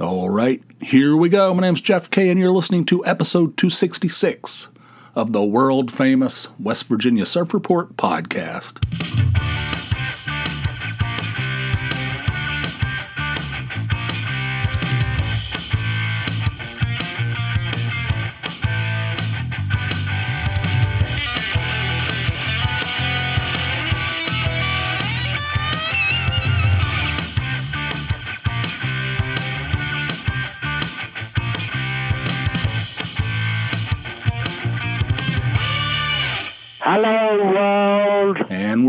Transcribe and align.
All 0.00 0.30
right, 0.30 0.62
here 0.80 1.16
we 1.16 1.28
go. 1.28 1.52
My 1.52 1.62
name's 1.62 1.80
Jeff 1.80 2.08
Kay, 2.08 2.30
and 2.30 2.38
you're 2.38 2.52
listening 2.52 2.84
to 2.84 3.04
episode 3.04 3.56
266 3.56 4.68
of 5.16 5.32
the 5.32 5.42
world 5.42 5.90
famous 5.90 6.46
West 6.60 6.86
Virginia 6.86 7.26
Surf 7.26 7.52
Report 7.52 7.96
podcast. 7.96 8.80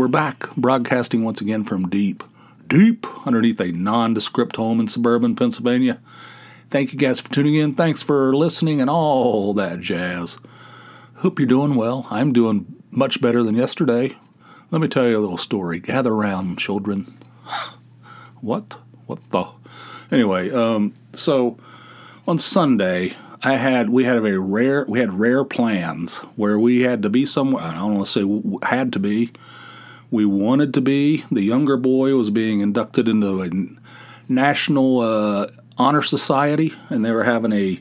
We're 0.00 0.08
back, 0.08 0.48
broadcasting 0.56 1.24
once 1.24 1.42
again 1.42 1.62
from 1.62 1.86
deep, 1.90 2.24
deep 2.66 3.06
underneath 3.26 3.60
a 3.60 3.70
nondescript 3.70 4.56
home 4.56 4.80
in 4.80 4.88
suburban 4.88 5.36
Pennsylvania. 5.36 6.00
Thank 6.70 6.94
you 6.94 6.98
guys 6.98 7.20
for 7.20 7.30
tuning 7.30 7.56
in. 7.56 7.74
Thanks 7.74 8.02
for 8.02 8.34
listening 8.34 8.80
and 8.80 8.88
all 8.88 9.52
that 9.52 9.80
jazz. 9.80 10.38
Hope 11.16 11.38
you're 11.38 11.46
doing 11.46 11.74
well. 11.74 12.06
I'm 12.08 12.32
doing 12.32 12.82
much 12.90 13.20
better 13.20 13.42
than 13.42 13.54
yesterday. 13.54 14.16
Let 14.70 14.80
me 14.80 14.88
tell 14.88 15.06
you 15.06 15.18
a 15.18 15.20
little 15.20 15.36
story. 15.36 15.80
Gather 15.80 16.14
around, 16.14 16.56
children. 16.56 17.18
what? 18.40 18.78
What 19.04 19.18
the? 19.28 19.48
Anyway, 20.10 20.50
um, 20.50 20.94
so 21.12 21.58
on 22.26 22.38
Sunday, 22.38 23.12
I 23.42 23.56
had 23.56 23.90
we 23.90 24.04
had 24.04 24.16
a 24.16 24.22
very 24.22 24.38
rare 24.38 24.86
we 24.88 25.00
had 25.00 25.20
rare 25.20 25.44
plans 25.44 26.16
where 26.36 26.58
we 26.58 26.80
had 26.80 27.02
to 27.02 27.10
be 27.10 27.26
somewhere. 27.26 27.64
I 27.64 27.74
don't 27.74 27.96
want 27.96 28.06
to 28.06 28.62
say 28.62 28.66
had 28.66 28.94
to 28.94 28.98
be. 28.98 29.32
We 30.10 30.24
wanted 30.24 30.74
to 30.74 30.80
be. 30.80 31.24
The 31.30 31.42
younger 31.42 31.76
boy 31.76 32.14
was 32.14 32.30
being 32.30 32.60
inducted 32.60 33.08
into 33.08 33.42
a 33.42 33.50
national 34.30 35.00
uh, 35.00 35.48
honor 35.78 36.02
society, 36.02 36.74
and 36.88 37.04
they 37.04 37.12
were 37.12 37.24
having 37.24 37.52
a, 37.52 37.80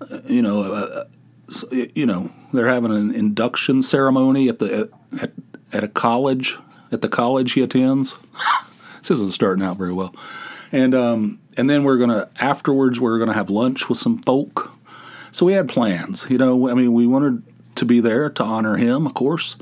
uh, 0.00 0.20
you 0.26 0.42
know, 0.42 0.62
a, 0.72 1.06
you 1.94 2.06
know, 2.06 2.30
they're 2.52 2.68
having 2.68 2.92
an 2.92 3.14
induction 3.14 3.82
ceremony 3.82 4.48
at 4.48 4.58
the 4.58 4.90
at, 5.20 5.32
at 5.72 5.84
a 5.84 5.88
college 5.88 6.56
at 6.92 7.02
the 7.02 7.08
college 7.08 7.52
he 7.52 7.62
attends. 7.62 8.14
this 8.98 9.10
isn't 9.10 9.32
starting 9.32 9.64
out 9.64 9.76
very 9.76 9.92
well, 9.92 10.14
and 10.72 10.94
um, 10.94 11.40
and 11.56 11.68
then 11.68 11.84
we're 11.84 11.98
gonna 11.98 12.28
afterwards 12.38 13.00
we're 13.00 13.18
gonna 13.18 13.34
have 13.34 13.50
lunch 13.50 13.88
with 13.88 13.98
some 13.98 14.18
folk 14.18 14.72
so 15.32 15.46
we 15.46 15.52
had 15.52 15.68
plans. 15.68 16.26
You 16.28 16.38
know, 16.38 16.68
I 16.68 16.74
mean, 16.74 16.92
we 16.92 17.06
wanted 17.06 17.42
to 17.76 17.84
be 17.84 18.00
there 18.00 18.30
to 18.30 18.42
honor 18.42 18.76
him, 18.76 19.06
of 19.06 19.14
course, 19.14 19.56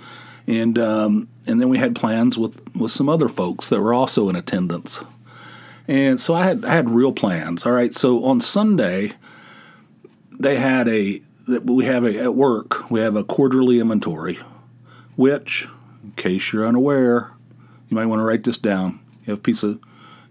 and 0.49 0.79
um, 0.79 1.29
and 1.47 1.61
then 1.61 1.69
we 1.69 1.79
had 1.79 1.95
plans 1.95 2.39
with 2.39 2.61
with 2.75 2.91
some 2.91 3.09
other 3.09 3.29
folks 3.29 3.69
that 3.69 3.81
were 3.81 3.93
also 3.93 4.29
in 4.29 4.35
attendance. 4.35 5.01
And 5.87 6.19
so 6.19 6.35
I 6.35 6.45
had 6.45 6.65
I 6.65 6.73
had 6.73 6.91
real 6.91 7.13
plans. 7.13 7.67
All 7.67 7.73
right. 7.73 7.95
So 7.95 8.25
on 8.25 8.41
Sunday, 8.41 9.13
they 10.33 10.57
had 10.57 10.89
a 10.89 11.23
that 11.47 11.67
we 11.67 11.85
have 11.85 12.05
a 12.05 12.19
at 12.19 12.35
work 12.35 12.91
we 12.91 13.01
have 13.01 13.15
a 13.15 13.25
quarterly 13.25 13.79
inventory, 13.79 14.39
which, 15.17 15.69
in 16.03 16.13
case 16.13 16.53
you're 16.53 16.67
unaware, 16.67 17.33
you 17.89 17.95
might 17.95 18.07
want 18.07 18.21
to 18.21 18.25
write 18.25 18.45
this 18.45 18.59
down. 18.59 19.01
You 19.27 19.33
have 19.33 19.39
a 19.39 19.43
piece 19.43 19.63
of 19.63 19.79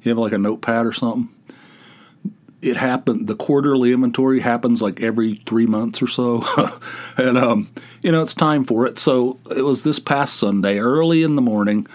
you 0.02 0.10
have 0.10 0.18
like 0.18 0.34
a 0.34 0.38
notepad 0.40 0.86
or 0.86 0.94
something 0.94 1.30
it 2.62 2.78
happened 2.78 3.28
the 3.28 3.36
quarterly 3.36 3.94
inventory 3.94 4.40
happens 4.40 4.82
like 4.82 5.02
every 5.02 5.42
three 5.46 5.66
months 5.66 6.02
or 6.02 6.08
so. 6.08 6.44
And 7.18 7.36
um, 7.36 7.72
you 8.04 8.12
know 8.12 8.22
it's 8.22 8.36
time 8.36 8.64
for 8.64 8.86
it. 8.86 9.00
So 9.00 9.40
it 9.50 9.64
was 9.64 9.84
this 9.84 10.00
past 10.00 10.36
sunday 10.36 10.78
early 10.78 11.24
in 11.24 11.36
the 11.36 11.42
morning 11.42 11.88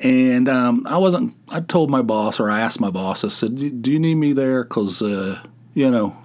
and 0.00 0.48
um, 0.48 0.86
i 0.88 0.96
wasn't 0.96 1.34
i 1.48 1.60
told 1.60 1.90
my 1.90 2.02
boss 2.02 2.40
or 2.40 2.50
i 2.50 2.60
asked 2.60 2.80
my 2.80 2.90
boss 2.90 3.24
i 3.24 3.28
said 3.28 3.82
do 3.82 3.92
you 3.92 3.98
need 3.98 4.16
me 4.16 4.32
there? 4.32 4.64
Because 4.64 5.00
uh, 5.02 5.40
you 5.72 5.90
know 5.90 6.16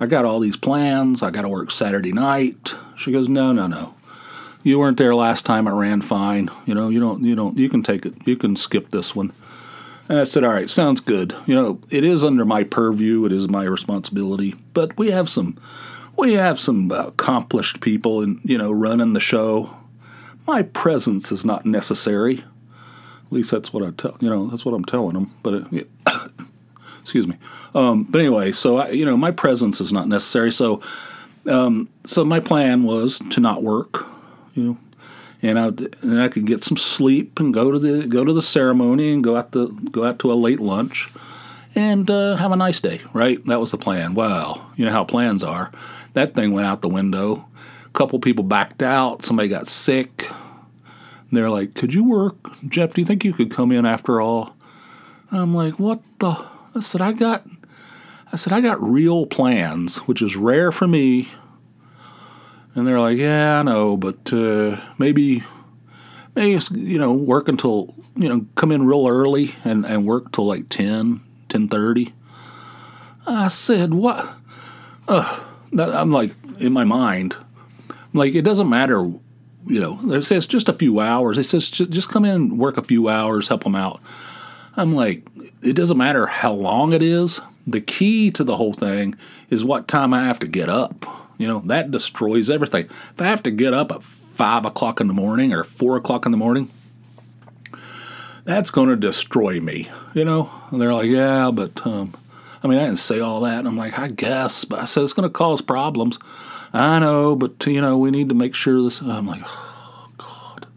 i 0.00 0.06
got 0.06 0.24
all 0.24 0.40
these 0.40 0.56
plans 0.56 1.22
i 1.22 1.30
got 1.30 1.42
to 1.42 1.48
work 1.48 1.70
saturday 1.70 2.12
night. 2.12 2.74
She 2.96 3.12
goes 3.12 3.28
no 3.28 3.52
no 3.52 3.66
no. 3.66 3.94
You 4.62 4.78
weren't 4.78 4.96
there 4.96 5.14
last 5.14 5.44
time 5.44 5.66
it 5.66 5.72
ran 5.72 6.02
fine. 6.02 6.48
You 6.66 6.74
know 6.74 6.88
you 6.88 7.00
don't 7.00 7.24
you 7.24 7.34
don't 7.34 7.58
you 7.58 7.68
can 7.68 7.82
take 7.82 8.06
it 8.06 8.14
you 8.24 8.36
can 8.36 8.54
skip 8.54 8.90
this 8.90 9.14
one 9.14 9.32
and 10.12 10.20
I 10.20 10.24
said, 10.24 10.44
all 10.44 10.52
right, 10.52 10.68
sounds 10.68 11.00
good. 11.00 11.34
You 11.46 11.54
know, 11.54 11.80
it 11.88 12.04
is 12.04 12.22
under 12.22 12.44
my 12.44 12.64
purview, 12.64 13.24
it 13.24 13.32
is 13.32 13.48
my 13.48 13.64
responsibility, 13.64 14.54
but 14.74 14.98
we 14.98 15.10
have 15.10 15.30
some 15.30 15.58
we 16.18 16.34
have 16.34 16.60
some 16.60 16.90
accomplished 16.90 17.80
people 17.80 18.20
and 18.20 18.38
you 18.44 18.58
know 18.58 18.70
running 18.70 19.14
the 19.14 19.20
show. 19.20 19.74
My 20.46 20.64
presence 20.64 21.32
is 21.32 21.46
not 21.46 21.64
necessary. 21.64 22.40
At 22.40 23.32
least 23.32 23.52
that's 23.52 23.72
what 23.72 23.82
I 23.82 23.90
tell 23.92 24.18
you 24.20 24.28
know 24.28 24.48
that's 24.48 24.66
what 24.66 24.74
I'm 24.74 24.84
telling 24.84 25.14
them. 25.14 25.34
But 25.42 25.54
it, 25.72 25.88
excuse 27.00 27.26
me. 27.26 27.38
Um, 27.74 28.04
but 28.04 28.18
anyway, 28.18 28.52
so 28.52 28.76
I, 28.76 28.90
you 28.90 29.06
know 29.06 29.16
my 29.16 29.30
presence 29.30 29.80
is 29.80 29.94
not 29.94 30.08
necessary. 30.08 30.52
So 30.52 30.82
um, 31.46 31.88
so 32.04 32.22
my 32.22 32.38
plan 32.38 32.82
was 32.82 33.18
to 33.30 33.40
not 33.40 33.62
work. 33.62 34.06
You 34.52 34.62
know, 34.62 34.78
and 35.42 35.58
I 35.58 35.66
and 36.02 36.22
I 36.22 36.28
could 36.28 36.46
get 36.46 36.62
some 36.62 36.76
sleep 36.76 37.38
and 37.40 37.52
go 37.52 37.72
to 37.72 37.78
the 37.78 38.06
go 38.06 38.24
to 38.24 38.32
the 38.32 38.42
ceremony 38.42 39.12
and 39.12 39.22
go 39.22 39.36
out 39.36 39.52
to 39.52 39.72
go 39.90 40.04
out 40.04 40.18
to 40.20 40.32
a 40.32 40.34
late 40.34 40.60
lunch 40.60 41.10
and 41.74 42.10
uh, 42.10 42.36
have 42.36 42.52
a 42.52 42.56
nice 42.56 42.80
day. 42.80 43.00
Right, 43.12 43.44
that 43.46 43.60
was 43.60 43.72
the 43.72 43.78
plan. 43.78 44.14
Well, 44.14 44.70
you 44.76 44.84
know 44.84 44.92
how 44.92 45.04
plans 45.04 45.42
are. 45.42 45.72
That 46.14 46.34
thing 46.34 46.52
went 46.52 46.66
out 46.66 46.80
the 46.80 46.88
window. 46.88 47.46
A 47.86 47.90
couple 47.90 48.18
people 48.20 48.44
backed 48.44 48.82
out. 48.82 49.22
Somebody 49.22 49.48
got 49.48 49.66
sick. 49.66 50.28
They're 51.32 51.50
like, 51.50 51.74
"Could 51.74 51.92
you 51.92 52.04
work, 52.04 52.36
Jeff? 52.68 52.94
Do 52.94 53.00
you 53.00 53.06
think 53.06 53.24
you 53.24 53.32
could 53.32 53.50
come 53.50 53.72
in 53.72 53.84
after 53.84 54.20
all?" 54.20 54.54
I'm 55.30 55.54
like, 55.54 55.78
"What 55.78 56.02
the?" 56.18 56.46
I 56.74 56.80
said, 56.80 57.00
"I 57.00 57.12
got." 57.12 57.44
I 58.34 58.36
said, 58.36 58.54
I 58.54 58.62
got 58.62 58.82
real 58.82 59.26
plans, 59.26 59.98
which 60.08 60.22
is 60.22 60.36
rare 60.36 60.72
for 60.72 60.88
me 60.88 61.28
and 62.74 62.86
they're 62.86 63.00
like, 63.00 63.18
yeah, 63.18 63.60
I 63.60 63.62
know, 63.62 63.96
but 63.96 64.32
uh, 64.32 64.80
maybe, 64.98 65.42
maybe, 66.34 66.58
you 66.72 66.98
know, 66.98 67.12
work 67.12 67.48
until, 67.48 67.94
you 68.16 68.28
know, 68.28 68.46
come 68.54 68.72
in 68.72 68.86
real 68.86 69.06
early 69.06 69.54
and, 69.64 69.84
and 69.84 70.06
work 70.06 70.32
till 70.32 70.46
like 70.46 70.68
10, 70.68 71.20
10.30. 71.48 72.12
I 73.26 73.48
said, 73.48 73.94
what? 73.94 74.34
Uh, 75.06 75.40
I'm 75.78 76.10
like, 76.10 76.32
in 76.58 76.72
my 76.72 76.84
mind, 76.84 77.36
like, 78.14 78.34
it 78.34 78.42
doesn't 78.42 78.68
matter, 78.68 79.02
you 79.66 79.80
know, 79.80 79.94
they 80.02 80.20
say 80.22 80.36
it's 80.36 80.46
just 80.46 80.68
a 80.68 80.74
few 80.74 81.00
hours. 81.00 81.36
They 81.36 81.42
says, 81.42 81.70
just 81.70 82.08
come 82.08 82.24
in, 82.24 82.56
work 82.56 82.78
a 82.78 82.82
few 82.82 83.08
hours, 83.08 83.48
help 83.48 83.64
them 83.64 83.76
out. 83.76 84.00
I'm 84.76 84.94
like, 84.94 85.26
it 85.62 85.76
doesn't 85.76 85.98
matter 85.98 86.26
how 86.26 86.52
long 86.52 86.94
it 86.94 87.02
is. 87.02 87.40
The 87.66 87.80
key 87.80 88.30
to 88.32 88.42
the 88.42 88.56
whole 88.56 88.72
thing 88.72 89.14
is 89.50 89.62
what 89.62 89.86
time 89.86 90.14
I 90.14 90.24
have 90.24 90.38
to 90.40 90.48
get 90.48 90.68
up 90.68 91.21
you 91.42 91.48
know, 91.48 91.60
that 91.66 91.90
destroys 91.90 92.48
everything. 92.48 92.84
If 92.84 93.20
I 93.20 93.24
have 93.24 93.42
to 93.42 93.50
get 93.50 93.74
up 93.74 93.90
at 93.90 94.04
five 94.04 94.64
o'clock 94.64 95.00
in 95.00 95.08
the 95.08 95.12
morning 95.12 95.52
or 95.52 95.64
four 95.64 95.96
o'clock 95.96 96.24
in 96.24 96.30
the 96.30 96.38
morning, 96.38 96.70
that's 98.44 98.70
going 98.70 98.88
to 98.88 98.96
destroy 98.96 99.58
me, 99.58 99.90
you 100.14 100.24
know? 100.24 100.52
And 100.70 100.80
they're 100.80 100.94
like, 100.94 101.08
yeah, 101.08 101.50
but, 101.52 101.84
um, 101.84 102.14
I 102.62 102.68
mean, 102.68 102.78
I 102.78 102.84
didn't 102.84 103.00
say 103.00 103.18
all 103.18 103.40
that. 103.40 103.58
And 103.58 103.66
I'm 103.66 103.76
like, 103.76 103.98
I 103.98 104.06
guess, 104.06 104.64
but 104.64 104.78
I 104.78 104.84
said 104.84 105.02
it's 105.02 105.12
going 105.12 105.28
to 105.28 105.32
cause 105.32 105.60
problems. 105.60 106.16
I 106.72 107.00
know, 107.00 107.34
but, 107.34 107.66
you 107.66 107.80
know, 107.80 107.98
we 107.98 108.12
need 108.12 108.28
to 108.28 108.36
make 108.36 108.54
sure 108.54 108.80
this. 108.80 109.00
I'm 109.00 109.26
like, 109.26 109.42
oh, 109.44 110.10
God. 110.18 110.68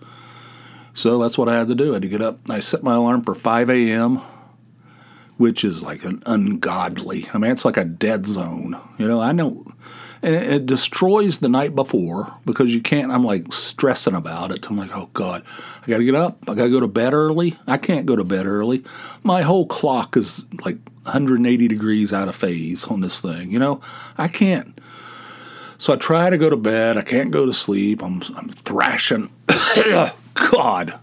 So 0.95 1.19
that's 1.19 1.37
what 1.37 1.47
I 1.47 1.59
had 1.59 1.67
to 1.67 1.75
do. 1.75 1.91
I 1.91 1.93
had 1.97 2.01
to 2.01 2.09
get 2.09 2.21
up. 2.21 2.39
I 2.49 2.59
set 2.59 2.81
my 2.81 2.95
alarm 2.95 3.21
for 3.21 3.35
5 3.35 3.69
a.m., 3.69 4.21
which 5.37 5.63
is 5.63 5.83
like 5.83 6.03
an 6.05 6.23
ungodly. 6.25 7.29
I 7.35 7.37
mean, 7.37 7.51
it's 7.51 7.65
like 7.65 7.77
a 7.77 7.85
dead 7.85 8.25
zone. 8.25 8.79
You 8.97 9.07
know, 9.07 9.21
I 9.21 9.31
know 9.31 9.65
and 10.21 10.35
it, 10.35 10.65
destroys 10.65 11.39
the 11.39 11.50
night 11.50 11.75
before 11.75 12.33
because 12.45 12.73
you 12.73 12.81
can't. 12.81 13.12
I'm 13.12 13.23
like 13.23 13.51
stressing 13.53 14.13
about 14.13 14.51
it. 14.51 14.69
I'm 14.69 14.77
like, 14.77 14.95
oh 14.95 15.09
God, 15.13 15.44
I 15.83 15.88
got 15.88 15.97
to 15.97 16.03
get 16.03 16.15
up. 16.15 16.38
I 16.50 16.53
got 16.53 16.65
to 16.65 16.69
go 16.69 16.79
to 16.79 16.88
bed 16.88 17.13
early. 17.13 17.57
I 17.67 17.77
can't 17.77 18.06
go 18.06 18.15
to 18.15 18.23
bed 18.23 18.45
early. 18.45 18.83
My 19.23 19.41
whole 19.41 19.67
clock 19.67 20.17
is 20.17 20.45
like 20.63 20.77
180 21.03 21.67
degrees 21.67 22.13
out 22.13 22.27
of 22.27 22.35
phase 22.35 22.85
on 22.85 23.01
this 23.01 23.21
thing. 23.21 23.51
You 23.51 23.59
know, 23.59 23.81
I 24.17 24.27
can't. 24.27 24.79
So 25.77 25.94
I 25.94 25.97
try 25.97 26.29
to 26.29 26.38
go 26.38 26.50
to 26.50 26.57
bed. 26.57 26.97
I 26.97 27.01
can't 27.01 27.31
go 27.31 27.45
to 27.45 27.53
sleep. 27.53 28.01
I'm 28.01 28.21
I'm 28.35 28.50
thrashing. 28.50 29.29
God. 30.33 31.00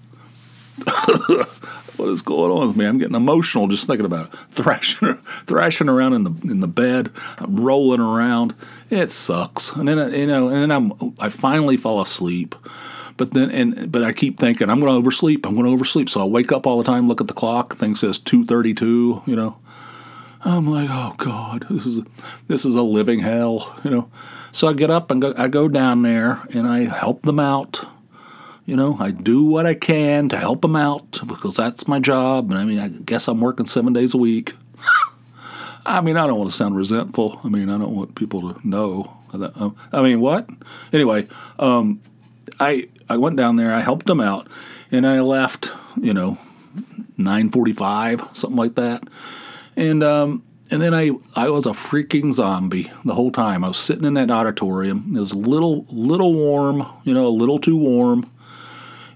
What 1.96 2.08
is 2.08 2.22
going 2.22 2.50
on 2.50 2.68
with 2.68 2.76
me? 2.76 2.86
I'm 2.86 2.98
getting 2.98 3.14
emotional 3.14 3.68
just 3.68 3.86
thinking 3.86 4.06
about 4.06 4.32
it. 4.32 4.38
Thrashing, 4.50 5.18
thrashing 5.46 5.88
around 5.88 6.14
in 6.14 6.24
the 6.24 6.30
in 6.44 6.60
the 6.60 6.68
bed, 6.68 7.10
I'm 7.38 7.60
rolling 7.60 8.00
around. 8.00 8.54
It 8.90 9.10
sucks. 9.10 9.72
And 9.72 9.88
then 9.88 10.12
you 10.12 10.26
know, 10.26 10.48
and 10.48 10.62
then 10.62 10.70
I'm 10.70 11.14
I 11.20 11.28
finally 11.28 11.76
fall 11.76 12.00
asleep. 12.00 12.54
But 13.16 13.32
then 13.32 13.50
and 13.50 13.92
but 13.92 14.02
I 14.02 14.12
keep 14.12 14.38
thinking 14.38 14.70
I'm 14.70 14.80
going 14.80 14.90
to 14.90 14.98
oversleep. 14.98 15.46
I'm 15.46 15.54
going 15.54 15.66
to 15.66 15.72
oversleep. 15.72 16.08
So 16.08 16.20
I 16.20 16.24
wake 16.24 16.52
up 16.52 16.66
all 16.66 16.78
the 16.78 16.84
time, 16.84 17.08
look 17.08 17.20
at 17.20 17.28
the 17.28 17.34
clock. 17.34 17.74
Thing 17.74 17.94
says 17.94 18.18
2:32. 18.18 19.26
You 19.26 19.36
know, 19.36 19.56
I'm 20.44 20.66
like, 20.66 20.88
oh 20.90 21.14
God, 21.18 21.66
this 21.70 21.86
is 21.86 22.00
this 22.48 22.64
is 22.64 22.74
a 22.74 22.82
living 22.82 23.20
hell, 23.20 23.78
you 23.84 23.90
know. 23.90 24.10
So 24.50 24.68
I 24.68 24.72
get 24.72 24.90
up 24.90 25.10
and 25.10 25.22
go, 25.22 25.34
I 25.36 25.48
go 25.48 25.68
down 25.68 26.02
there 26.02 26.42
and 26.50 26.66
I 26.66 26.84
help 26.84 27.22
them 27.22 27.40
out. 27.40 27.86
You 28.64 28.76
know, 28.76 28.96
I 29.00 29.10
do 29.10 29.44
what 29.44 29.66
I 29.66 29.74
can 29.74 30.28
to 30.28 30.36
help 30.36 30.62
them 30.62 30.76
out 30.76 31.20
because 31.26 31.56
that's 31.56 31.88
my 31.88 31.98
job. 31.98 32.50
And 32.50 32.60
I 32.60 32.64
mean, 32.64 32.78
I 32.78 32.88
guess 32.88 33.26
I'm 33.26 33.40
working 33.40 33.66
seven 33.66 33.92
days 33.92 34.14
a 34.14 34.18
week. 34.18 34.52
I 35.86 36.00
mean, 36.00 36.16
I 36.16 36.26
don't 36.28 36.38
want 36.38 36.50
to 36.50 36.56
sound 36.56 36.76
resentful. 36.76 37.40
I 37.42 37.48
mean, 37.48 37.68
I 37.68 37.78
don't 37.78 37.94
want 37.94 38.14
people 38.14 38.54
to 38.54 38.68
know. 38.68 39.16
That, 39.34 39.60
um, 39.60 39.76
I 39.92 40.02
mean, 40.02 40.20
what? 40.20 40.48
Anyway, 40.92 41.26
um, 41.58 42.00
I 42.60 42.88
I 43.08 43.16
went 43.16 43.36
down 43.36 43.56
there. 43.56 43.72
I 43.72 43.80
helped 43.80 44.06
them 44.06 44.20
out, 44.20 44.48
and 44.90 45.06
I 45.06 45.20
left. 45.20 45.72
You 46.00 46.14
know, 46.14 46.38
nine 47.18 47.50
forty-five, 47.50 48.28
something 48.32 48.56
like 48.56 48.76
that. 48.76 49.02
And 49.76 50.04
um, 50.04 50.44
and 50.70 50.80
then 50.80 50.94
I 50.94 51.10
I 51.34 51.48
was 51.48 51.66
a 51.66 51.70
freaking 51.70 52.32
zombie 52.32 52.90
the 53.04 53.14
whole 53.14 53.30
time. 53.30 53.64
I 53.64 53.68
was 53.68 53.78
sitting 53.78 54.04
in 54.04 54.14
that 54.14 54.30
auditorium. 54.30 55.12
It 55.16 55.20
was 55.20 55.32
a 55.32 55.38
little 55.38 55.84
little 55.90 56.32
warm, 56.32 56.86
you 57.04 57.12
know, 57.12 57.26
a 57.26 57.28
little 57.28 57.58
too 57.58 57.76
warm. 57.76 58.30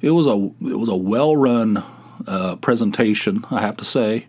It 0.00 0.10
was 0.10 0.26
a 0.26 0.50
it 0.60 0.78
was 0.78 0.88
a 0.88 0.96
well 0.96 1.37
run 1.37 1.82
uh, 2.26 2.56
presentation, 2.56 3.44
I 3.50 3.60
have 3.60 3.76
to 3.78 3.84
say. 3.84 4.26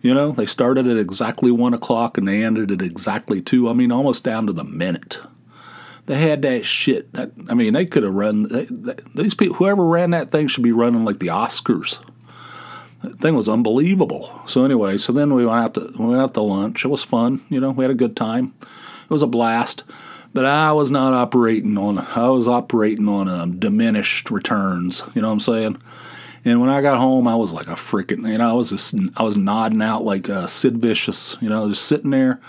You 0.00 0.14
know, 0.14 0.32
they 0.32 0.46
started 0.46 0.86
at 0.86 0.96
exactly 0.96 1.50
one 1.50 1.74
o'clock 1.74 2.18
and 2.18 2.28
they 2.28 2.44
ended 2.44 2.70
at 2.70 2.82
exactly 2.82 3.40
two. 3.40 3.68
I 3.68 3.72
mean, 3.72 3.90
almost 3.90 4.22
down 4.22 4.46
to 4.46 4.52
the 4.52 4.64
minute. 4.64 5.20
They 6.06 6.18
had 6.18 6.40
that 6.42 6.64
shit. 6.64 7.12
That, 7.14 7.32
I 7.50 7.54
mean, 7.54 7.74
they 7.74 7.84
could 7.84 8.02
have 8.04 8.14
run. 8.14 8.44
They, 8.44 8.64
they, 8.64 8.94
these 9.14 9.34
people, 9.34 9.56
whoever 9.56 9.84
ran 9.84 10.10
that 10.12 10.30
thing, 10.30 10.48
should 10.48 10.62
be 10.62 10.72
running 10.72 11.04
like 11.04 11.18
the 11.18 11.26
Oscars. 11.26 11.98
That 13.02 13.20
thing 13.20 13.36
was 13.36 13.48
unbelievable. 13.48 14.42
So 14.46 14.64
anyway, 14.64 14.96
so 14.96 15.12
then 15.12 15.34
we 15.34 15.44
went 15.44 15.58
out 15.58 15.74
to 15.74 15.92
we 15.98 16.06
went 16.06 16.20
out 16.20 16.34
to 16.34 16.40
lunch. 16.40 16.84
It 16.84 16.88
was 16.88 17.04
fun. 17.04 17.44
You 17.48 17.60
know, 17.60 17.70
we 17.70 17.84
had 17.84 17.90
a 17.90 17.94
good 17.94 18.16
time. 18.16 18.54
It 18.62 19.10
was 19.10 19.22
a 19.22 19.26
blast. 19.26 19.84
But 20.38 20.44
I 20.44 20.70
was 20.70 20.88
not 20.88 21.14
operating 21.14 21.76
on. 21.76 21.98
I 21.98 22.28
was 22.28 22.46
operating 22.46 23.08
on 23.08 23.28
um, 23.28 23.58
diminished 23.58 24.30
returns. 24.30 25.02
You 25.12 25.20
know 25.20 25.26
what 25.26 25.32
I'm 25.32 25.40
saying? 25.40 25.82
And 26.44 26.60
when 26.60 26.70
I 26.70 26.80
got 26.80 26.96
home, 26.96 27.26
I 27.26 27.34
was 27.34 27.52
like 27.52 27.66
a 27.66 27.72
freaking, 27.72 28.24
you 28.30 28.38
know, 28.38 28.48
I 28.48 28.52
was 28.52 28.70
just, 28.70 28.94
I 29.16 29.24
was 29.24 29.36
nodding 29.36 29.82
out 29.82 30.04
like 30.04 30.30
uh, 30.30 30.46
Sid 30.46 30.78
Vicious, 30.78 31.36
you 31.40 31.48
know, 31.48 31.68
just 31.68 31.86
sitting 31.86 32.12
there 32.12 32.40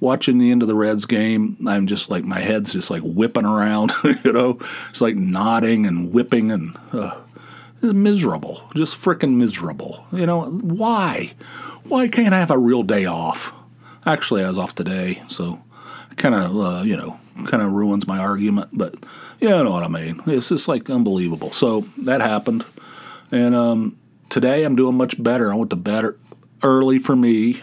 watching 0.00 0.38
the 0.38 0.50
end 0.50 0.62
of 0.62 0.66
the 0.66 0.74
Reds 0.74 1.06
game. 1.06 1.56
I'm 1.68 1.86
just 1.86 2.10
like, 2.10 2.24
my 2.24 2.40
head's 2.40 2.72
just 2.72 2.90
like 2.90 3.02
whipping 3.04 3.44
around, 3.46 3.92
you 4.24 4.32
know, 4.32 4.58
it's 4.90 5.00
like 5.00 5.14
nodding 5.14 5.86
and 5.86 6.12
whipping 6.12 6.50
and 6.50 6.76
uh, 6.92 7.16
miserable, 7.80 8.68
just 8.74 9.00
freaking 9.00 9.36
miserable. 9.36 10.04
You 10.10 10.26
know, 10.26 10.46
why? 10.46 11.34
Why 11.84 12.08
can't 12.08 12.34
I 12.34 12.40
have 12.40 12.50
a 12.50 12.58
real 12.58 12.82
day 12.82 13.04
off? 13.06 13.54
Actually, 14.04 14.42
I 14.42 14.48
was 14.48 14.58
off 14.58 14.74
today, 14.74 15.22
so 15.28 15.62
kind 16.16 16.34
of, 16.34 16.56
uh, 16.56 16.82
you 16.82 16.96
know, 16.96 17.20
kind 17.46 17.62
of 17.62 17.72
ruins 17.72 18.06
my 18.06 18.18
argument, 18.18 18.70
but 18.72 18.94
you 19.40 19.48
know 19.48 19.70
what 19.70 19.82
I 19.82 19.88
mean. 19.88 20.22
It's 20.26 20.48
just 20.48 20.68
like 20.68 20.88
unbelievable. 20.88 21.52
So 21.52 21.82
that 21.98 22.20
happened. 22.20 22.64
And 23.30 23.54
um, 23.54 23.98
today 24.28 24.64
I'm 24.64 24.76
doing 24.76 24.96
much 24.96 25.22
better. 25.22 25.52
I 25.52 25.56
went 25.56 25.70
to 25.70 25.76
bed 25.76 26.06
early 26.62 26.98
for 26.98 27.16
me. 27.16 27.62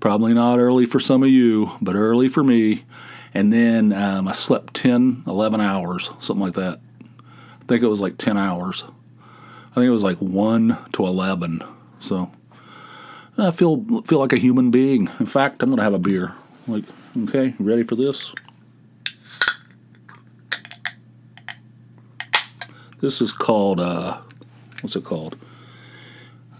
Probably 0.00 0.34
not 0.34 0.58
early 0.58 0.86
for 0.86 1.00
some 1.00 1.22
of 1.22 1.28
you, 1.28 1.72
but 1.80 1.94
early 1.94 2.28
for 2.28 2.42
me. 2.42 2.84
And 3.32 3.52
then 3.52 3.92
um, 3.92 4.26
I 4.26 4.32
slept 4.32 4.74
10, 4.74 5.24
11 5.26 5.60
hours, 5.60 6.10
something 6.18 6.44
like 6.44 6.54
that. 6.54 6.80
I 7.60 7.64
think 7.66 7.82
it 7.82 7.86
was 7.86 8.00
like 8.00 8.18
10 8.18 8.36
hours. 8.36 8.84
I 9.70 9.74
think 9.74 9.86
it 9.86 9.90
was 9.90 10.02
like 10.02 10.18
1 10.18 10.78
to 10.94 11.06
11. 11.06 11.62
So 12.00 12.30
I 13.38 13.50
feel 13.50 14.02
feel 14.02 14.18
like 14.18 14.32
a 14.32 14.38
human 14.38 14.70
being. 14.70 15.08
In 15.20 15.26
fact, 15.26 15.62
I'm 15.62 15.70
going 15.70 15.78
to 15.78 15.84
have 15.84 15.94
a 15.94 15.98
beer. 15.98 16.34
Like, 16.66 16.84
okay, 17.24 17.54
ready 17.58 17.84
for 17.84 17.94
this? 17.94 18.32
This 23.00 23.20
is 23.20 23.32
called 23.32 23.80
uh, 23.80 24.18
what's 24.80 24.96
it 24.96 25.04
called? 25.04 25.36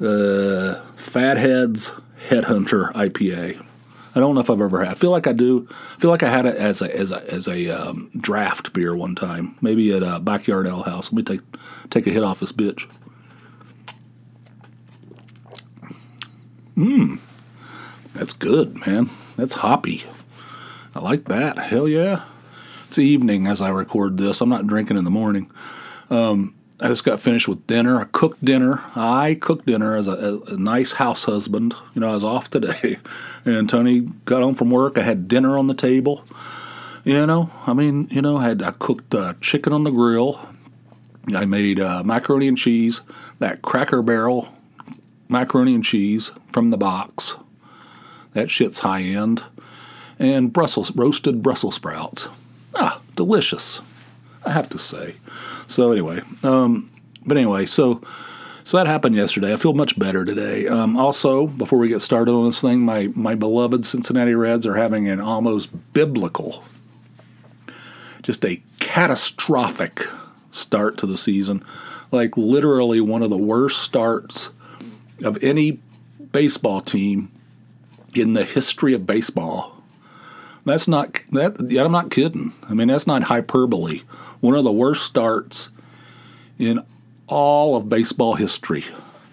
Uh, 0.01 0.81
Fatheads 0.97 1.93
Headhunter 2.29 2.93
IPA. 2.95 3.65
I 4.15 4.19
don't 4.19 4.35
know 4.35 4.41
if 4.41 4.51
I've 4.51 4.61
ever 4.61 4.85
had. 4.85 4.89
I 4.89 4.95
feel 4.95 5.11
like 5.11 5.27
I 5.27 5.33
do. 5.33 5.69
I 5.97 6.01
feel 6.01 6.11
like 6.11 6.23
I 6.23 6.31
had 6.31 6.47
it 6.47 6.57
as 6.57 6.83
a 6.83 6.97
as 6.97 7.11
a 7.11 7.33
as 7.33 7.47
a 7.47 7.69
um, 7.69 8.11
draft 8.17 8.73
beer 8.73 8.97
one 8.97 9.15
time, 9.15 9.57
maybe 9.61 9.93
at 9.93 10.03
a 10.03 10.19
backyard 10.19 10.67
ale 10.67 10.83
house. 10.83 11.13
Let 11.13 11.17
me 11.17 11.23
take 11.23 11.41
take 11.91 12.07
a 12.07 12.11
hit 12.11 12.25
off 12.25 12.41
this 12.41 12.53
bitch. 12.53 12.91
Mmm, 16.77 17.19
that's 18.15 18.33
good, 18.33 18.85
man. 18.87 19.11
That's 19.37 19.55
hoppy. 19.55 20.05
I 20.95 21.01
like 21.01 21.27
that. 21.27 21.59
Hell 21.59 21.87
yeah. 21.87 22.25
It's 22.89 22.99
evening 22.99 23.47
as 23.47 23.61
I 23.61 23.69
record 23.69 24.17
this. 24.17 24.41
I'm 24.41 24.49
not 24.49 24.67
drinking 24.67 24.97
in 24.97 25.05
the 25.05 25.11
morning. 25.11 25.51
Um, 26.11 26.55
I 26.81 26.89
just 26.89 27.05
got 27.05 27.21
finished 27.21 27.47
with 27.47 27.67
dinner. 27.67 28.01
I 28.01 28.05
cooked 28.05 28.45
dinner. 28.45 28.83
I 28.97 29.37
cooked 29.41 29.67
dinner 29.67 29.97
as 29.97 30.07
a, 30.07 30.41
a, 30.49 30.57
nice 30.57 30.93
house 30.93 31.25
husband. 31.25 31.75
You 31.95 32.01
know, 32.01 32.11
I 32.11 32.15
was 32.15 32.25
off 32.25 32.51
today, 32.51 32.99
and 33.45 33.69
Tony 33.69 34.01
got 34.25 34.43
home 34.43 34.55
from 34.55 34.71
work. 34.71 34.99
I 34.99 35.03
had 35.03 35.29
dinner 35.29 35.59
on 35.59 35.67
the 35.67 35.75
table. 35.75 36.25
You 37.05 37.27
know, 37.27 37.51
I 37.67 37.73
mean, 37.73 38.09
you 38.11 38.23
know, 38.23 38.39
I 38.39 38.49
had 38.49 38.63
I 38.63 38.73
cooked 38.73 39.15
uh, 39.15 39.35
chicken 39.41 39.73
on 39.73 39.85
the 39.85 39.91
grill. 39.91 40.41
I 41.35 41.45
made 41.45 41.79
uh, 41.79 42.03
macaroni 42.03 42.49
and 42.49 42.59
cheese, 42.59 43.03
that 43.39 43.63
Cracker 43.63 44.03
Barrel 44.03 44.49
macaroni 45.31 45.75
and 45.75 45.85
cheese 45.85 46.33
from 46.53 46.71
the 46.71 46.77
box. 46.77 47.37
That 48.33 48.51
shit's 48.51 48.81
high 48.81 49.03
end, 49.03 49.45
and 50.19 50.53
Brussels 50.53 50.95
roasted 50.95 51.43
Brussels 51.43 51.77
sprouts. 51.77 52.29
Ah, 52.75 53.01
delicious. 53.17 53.81
I 54.45 54.53
have 54.53 54.69
to 54.71 54.79
say. 54.79 55.17
So 55.71 55.93
anyway, 55.93 56.21
um, 56.43 56.91
but 57.25 57.37
anyway, 57.37 57.65
so 57.65 58.03
so 58.65 58.77
that 58.77 58.89
happened 58.89 59.15
yesterday. 59.15 59.53
I 59.53 59.57
feel 59.57 59.73
much 59.73 59.97
better 59.97 60.25
today. 60.25 60.67
Um, 60.67 60.97
also, 60.97 61.47
before 61.47 61.79
we 61.79 61.89
get 61.89 62.03
started 62.03 62.33
on 62.33 62.47
this 62.47 62.61
thing, 62.61 62.81
my 62.81 63.11
my 63.15 63.37
beloved 63.37 63.85
Cincinnati 63.85 64.35
Reds 64.35 64.67
are 64.67 64.75
having 64.75 65.09
an 65.09 65.21
almost 65.21 65.69
biblical, 65.93 66.65
just 68.23 68.45
a 68.45 68.61
catastrophic 68.81 70.07
start 70.51 70.99
to 70.99 71.07
the 71.07 71.17
season. 71.17 71.65
Like 72.11 72.37
literally 72.37 73.01
one 73.01 73.23
of 73.23 73.31
the 73.31 73.37
worst 73.37 73.81
starts 73.81 74.51
of 75.23 75.43
any 75.43 75.79
baseball 76.33 76.81
team 76.81 77.31
in 78.15 78.33
the 78.33 78.45
history 78.45 78.93
of 78.93 79.07
baseball. 79.07 79.80
That's 80.65 80.87
not 80.87 81.21
that. 81.33 81.61
I'm 81.61 81.93
not 81.93 82.11
kidding. 82.11 82.53
I 82.69 82.75
mean, 82.75 82.89
that's 82.89 83.07
not 83.07 83.25
hyperbole. 83.25 84.03
One 84.41 84.55
of 84.55 84.65
the 84.65 84.73
worst 84.73 85.05
starts 85.05 85.71
in 86.59 86.85
all 87.27 87.77
of 87.77 87.89
baseball 87.89 88.35
history. 88.35 88.85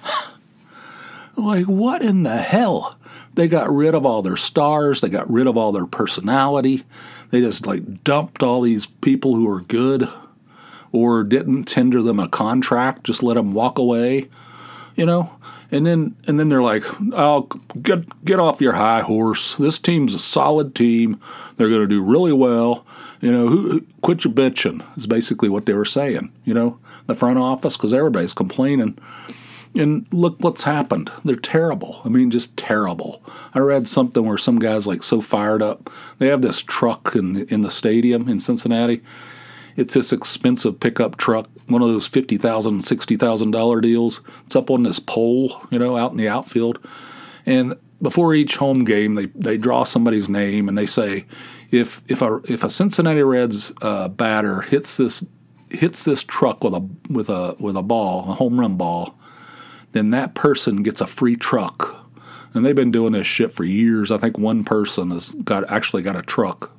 like, 1.35 1.65
what 1.65 2.01
in 2.01 2.23
the 2.23 2.37
hell? 2.37 2.97
They 3.33 3.47
got 3.47 3.73
rid 3.73 3.93
of 3.93 4.05
all 4.05 4.21
their 4.21 4.37
stars. 4.37 5.01
They 5.01 5.09
got 5.09 5.29
rid 5.29 5.47
of 5.47 5.57
all 5.57 5.71
their 5.71 5.85
personality. 5.85 6.83
They 7.29 7.41
just 7.41 7.67
like 7.67 8.03
dumped 8.03 8.41
all 8.41 8.61
these 8.61 8.85
people 8.85 9.35
who 9.35 9.49
are 9.49 9.61
good 9.61 10.09
or 10.91 11.23
didn't 11.23 11.65
tender 11.65 12.01
them 12.01 12.19
a 12.19 12.29
contract, 12.29 13.03
just 13.03 13.21
let 13.21 13.35
them 13.35 13.53
walk 13.53 13.77
away, 13.77 14.29
you 14.95 15.05
know? 15.05 15.36
And 15.71 15.85
then 15.85 16.15
and 16.27 16.39
then 16.39 16.49
they're 16.49 16.63
like, 16.63 16.83
"Oh, 17.13 17.43
get 17.81 18.25
get 18.25 18.39
off 18.39 18.61
your 18.61 18.73
high 18.73 19.01
horse. 19.01 19.55
This 19.55 19.77
team's 19.77 20.13
a 20.13 20.19
solid 20.19 20.75
team. 20.75 21.19
They're 21.55 21.69
going 21.69 21.81
to 21.81 21.87
do 21.87 22.01
really 22.01 22.33
well. 22.33 22.85
You 23.21 23.31
know, 23.31 23.47
who, 23.47 23.69
who, 23.69 23.85
quit 24.01 24.23
your 24.23 24.33
bitching." 24.33 24.85
Is 24.97 25.07
basically 25.07 25.49
what 25.49 25.65
they 25.65 25.73
were 25.73 25.85
saying. 25.85 26.31
You 26.45 26.53
know, 26.53 26.79
the 27.07 27.15
front 27.15 27.39
office 27.39 27.77
because 27.77 27.93
everybody's 27.93 28.33
complaining. 28.33 28.97
And 29.75 30.07
look 30.11 30.37
what's 30.39 30.63
happened. 30.63 31.11
They're 31.23 31.35
terrible. 31.35 32.01
I 32.03 32.09
mean, 32.09 32.31
just 32.31 32.57
terrible. 32.57 33.21
I 33.53 33.59
read 33.59 33.87
something 33.87 34.25
where 34.25 34.37
some 34.37 34.57
guys 34.57 34.87
like 34.87 35.03
so 35.03 35.21
fired 35.21 35.61
up. 35.61 35.89
They 36.17 36.27
have 36.27 36.41
this 36.41 36.61
truck 36.61 37.15
in 37.15 37.45
in 37.47 37.61
the 37.61 37.71
stadium 37.71 38.27
in 38.27 38.39
Cincinnati 38.39 39.01
it's 39.77 39.93
this 39.93 40.11
expensive 40.11 40.79
pickup 40.79 41.17
truck, 41.17 41.47
one 41.67 41.81
of 41.81 41.89
those 41.89 42.07
fifty 42.07 42.37
thousand, 42.37 42.83
sixty 42.83 43.15
thousand 43.15 43.51
dollar 43.51 43.81
deals. 43.81 44.21
It's 44.45 44.55
up 44.55 44.69
on 44.69 44.83
this 44.83 44.99
pole, 44.99 45.61
you 45.69 45.79
know, 45.79 45.97
out 45.97 46.11
in 46.11 46.17
the 46.17 46.27
outfield. 46.27 46.79
And 47.45 47.75
before 48.01 48.33
each 48.33 48.57
home 48.57 48.83
game, 48.83 49.15
they, 49.15 49.25
they 49.27 49.57
draw 49.57 49.83
somebody's 49.83 50.29
name 50.29 50.69
and 50.69 50.77
they 50.77 50.85
say, 50.85 51.25
if 51.71 52.01
if 52.07 52.21
a 52.21 52.41
if 52.45 52.63
a 52.63 52.69
Cincinnati 52.69 53.23
Reds 53.23 53.73
uh, 53.81 54.07
batter 54.07 54.61
hits 54.61 54.97
this 54.97 55.25
hits 55.69 56.05
this 56.05 56.23
truck 56.23 56.63
with 56.63 56.73
a 56.73 56.87
with 57.09 57.29
a 57.29 57.55
with 57.59 57.75
a 57.75 57.83
ball, 57.83 58.31
a 58.31 58.35
home 58.35 58.59
run 58.59 58.75
ball, 58.77 59.17
then 59.91 60.11
that 60.11 60.35
person 60.35 60.83
gets 60.83 61.01
a 61.01 61.07
free 61.07 61.35
truck. 61.35 61.95
And 62.53 62.65
they've 62.65 62.75
been 62.75 62.91
doing 62.91 63.13
this 63.13 63.27
shit 63.27 63.53
for 63.53 63.65
years. 63.65 64.11
I 64.11 64.17
think 64.17 64.37
one 64.37 64.63
person 64.63 65.11
has 65.11 65.33
got 65.33 65.69
actually 65.69 66.01
got 66.01 66.15
a 66.15 66.21
truck 66.21 66.71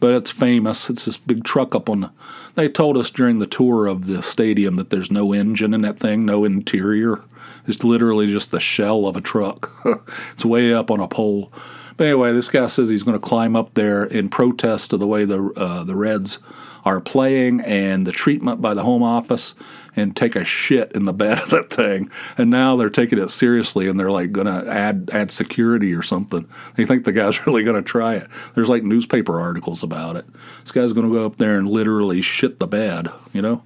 but 0.00 0.14
it's 0.14 0.30
famous. 0.30 0.90
It's 0.90 1.04
this 1.04 1.16
big 1.16 1.44
truck 1.44 1.74
up 1.74 1.88
on 1.88 2.00
the. 2.00 2.10
They 2.54 2.68
told 2.68 2.96
us 2.96 3.10
during 3.10 3.38
the 3.38 3.46
tour 3.46 3.86
of 3.86 4.06
the 4.06 4.22
stadium 4.22 4.76
that 4.76 4.90
there's 4.90 5.10
no 5.10 5.32
engine 5.32 5.74
in 5.74 5.82
that 5.82 5.98
thing, 5.98 6.24
no 6.24 6.44
interior. 6.44 7.22
It's 7.66 7.84
literally 7.84 8.26
just 8.26 8.50
the 8.50 8.60
shell 8.60 9.06
of 9.06 9.16
a 9.16 9.20
truck. 9.20 9.72
it's 10.32 10.44
way 10.44 10.72
up 10.72 10.90
on 10.90 11.00
a 11.00 11.08
pole. 11.08 11.52
But 11.96 12.08
anyway, 12.08 12.32
this 12.32 12.48
guy 12.48 12.66
says 12.66 12.90
he's 12.90 13.02
going 13.02 13.18
to 13.18 13.26
climb 13.26 13.56
up 13.56 13.74
there 13.74 14.04
in 14.04 14.28
protest 14.28 14.92
of 14.92 15.00
the 15.00 15.06
way 15.06 15.24
the 15.24 15.52
uh, 15.56 15.84
the 15.84 15.96
Reds 15.96 16.38
are 16.86 17.00
playing 17.00 17.60
and 17.62 18.06
the 18.06 18.12
treatment 18.12 18.62
by 18.62 18.72
the 18.72 18.84
home 18.84 19.02
office 19.02 19.56
and 19.96 20.14
take 20.14 20.36
a 20.36 20.44
shit 20.44 20.92
in 20.92 21.04
the 21.04 21.12
bed 21.12 21.36
of 21.38 21.50
that 21.50 21.68
thing. 21.68 22.08
And 22.38 22.48
now 22.48 22.76
they're 22.76 22.90
taking 22.90 23.18
it 23.18 23.30
seriously 23.30 23.88
and 23.88 23.98
they're 23.98 24.10
like 24.10 24.30
going 24.30 24.46
to 24.46 24.70
add 24.70 25.10
add 25.12 25.32
security 25.32 25.92
or 25.94 26.02
something. 26.02 26.48
They 26.76 26.86
think 26.86 27.04
the 27.04 27.12
guy's 27.12 27.44
really 27.46 27.64
going 27.64 27.82
to 27.82 27.82
try 27.82 28.14
it. 28.14 28.28
There's 28.54 28.68
like 28.68 28.84
newspaper 28.84 29.40
articles 29.40 29.82
about 29.82 30.14
it. 30.16 30.26
This 30.60 30.70
guy's 30.70 30.92
going 30.92 31.08
to 31.08 31.12
go 31.12 31.26
up 31.26 31.36
there 31.36 31.58
and 31.58 31.68
literally 31.68 32.22
shit 32.22 32.60
the 32.60 32.68
bed, 32.68 33.08
you 33.32 33.42
know? 33.42 33.62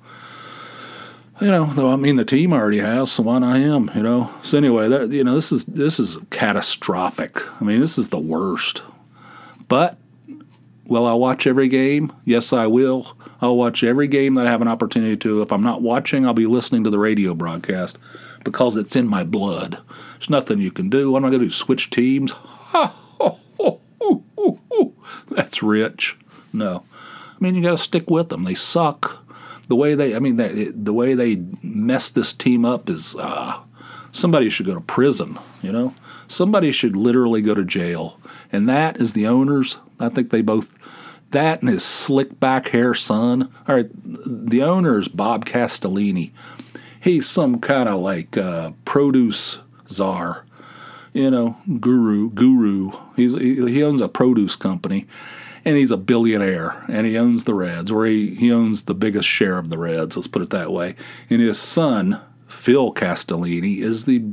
You 1.40 1.50
know, 1.50 1.66
though 1.66 1.90
I 1.90 1.96
mean 1.96 2.16
the 2.16 2.24
team 2.24 2.52
already 2.52 2.78
has, 2.78 3.12
so 3.12 3.22
why 3.22 3.38
not 3.38 3.56
him? 3.56 3.90
You 3.94 4.02
know. 4.02 4.30
So 4.42 4.58
anyway, 4.58 4.88
that 4.88 5.10
you 5.10 5.24
know, 5.24 5.34
this 5.34 5.52
is 5.52 5.64
this 5.64 5.98
is 5.98 6.18
catastrophic. 6.30 7.40
I 7.60 7.64
mean, 7.64 7.80
this 7.80 7.96
is 7.96 8.10
the 8.10 8.18
worst. 8.18 8.82
But 9.68 9.96
Will 10.90 11.06
I 11.06 11.12
watch 11.12 11.46
every 11.46 11.68
game? 11.68 12.12
Yes, 12.24 12.52
I 12.52 12.66
will. 12.66 13.16
I'll 13.40 13.56
watch 13.56 13.84
every 13.84 14.08
game 14.08 14.34
that 14.34 14.48
I 14.48 14.50
have 14.50 14.60
an 14.60 14.66
opportunity 14.66 15.16
to. 15.18 15.40
If 15.40 15.52
I'm 15.52 15.62
not 15.62 15.82
watching, 15.82 16.26
I'll 16.26 16.34
be 16.34 16.46
listening 16.46 16.82
to 16.82 16.90
the 16.90 16.98
radio 16.98 17.32
broadcast 17.32 17.96
because 18.42 18.76
it's 18.76 18.96
in 18.96 19.06
my 19.06 19.22
blood. 19.22 19.78
There's 20.14 20.30
nothing 20.30 20.58
you 20.58 20.72
can 20.72 20.90
do. 20.90 21.12
What 21.12 21.18
am 21.18 21.26
I 21.26 21.28
going 21.28 21.42
to 21.42 21.46
do? 21.46 21.52
Switch 21.52 21.90
teams? 21.90 22.34
That's 25.30 25.62
rich. 25.62 26.18
No. 26.52 26.82
I 26.92 27.36
mean, 27.38 27.54
you 27.54 27.62
got 27.62 27.70
to 27.70 27.78
stick 27.78 28.10
with 28.10 28.30
them. 28.30 28.42
They 28.42 28.56
suck. 28.56 29.24
The 29.70 29.76
way 29.76 29.94
they, 29.94 30.16
I 30.16 30.18
mean, 30.18 30.36
they, 30.36 30.64
the 30.74 30.92
way 30.92 31.14
they 31.14 31.44
mess 31.62 32.10
this 32.10 32.32
team 32.32 32.64
up 32.64 32.90
is 32.90 33.14
uh, 33.14 33.60
somebody 34.10 34.50
should 34.50 34.66
go 34.66 34.74
to 34.74 34.80
prison, 34.80 35.38
you 35.62 35.70
know? 35.70 35.94
Somebody 36.26 36.72
should 36.72 36.96
literally 36.96 37.40
go 37.40 37.54
to 37.54 37.64
jail. 37.64 38.18
And 38.50 38.68
that 38.68 39.00
is 39.00 39.12
the 39.12 39.28
owners. 39.28 39.78
I 40.00 40.08
think 40.08 40.30
they 40.30 40.42
both 40.42 40.74
that 41.30 41.60
and 41.60 41.68
his 41.68 41.84
slick 41.84 42.40
back 42.40 42.70
hair 42.70 42.94
son. 42.94 43.48
All 43.68 43.76
right, 43.76 43.90
the 43.94 44.62
owner 44.64 44.98
is 44.98 45.06
Bob 45.06 45.44
Castellini. 45.44 46.32
He's 47.00 47.28
some 47.28 47.60
kind 47.60 47.88
of 47.88 48.00
like 48.00 48.36
uh, 48.36 48.72
produce 48.84 49.60
czar, 49.88 50.44
you 51.12 51.30
know, 51.30 51.58
guru, 51.78 52.30
guru. 52.30 52.90
He's 53.14 53.34
he 53.34 53.82
owns 53.84 54.00
a 54.00 54.08
produce 54.08 54.56
company, 54.56 55.06
and 55.64 55.76
he's 55.76 55.90
a 55.90 55.96
billionaire, 55.96 56.84
and 56.88 57.06
he 57.06 57.18
owns 57.18 57.44
the 57.44 57.54
Reds, 57.54 57.90
or 57.90 58.06
he 58.06 58.34
he 58.34 58.52
owns 58.52 58.82
the 58.82 58.94
biggest 58.94 59.28
share 59.28 59.58
of 59.58 59.70
the 59.70 59.78
Reds. 59.78 60.16
Let's 60.16 60.28
put 60.28 60.42
it 60.42 60.50
that 60.50 60.72
way. 60.72 60.94
And 61.28 61.40
his 61.40 61.58
son, 61.58 62.20
Phil 62.46 62.92
Castellini, 62.92 63.78
is 63.80 64.04
the 64.04 64.24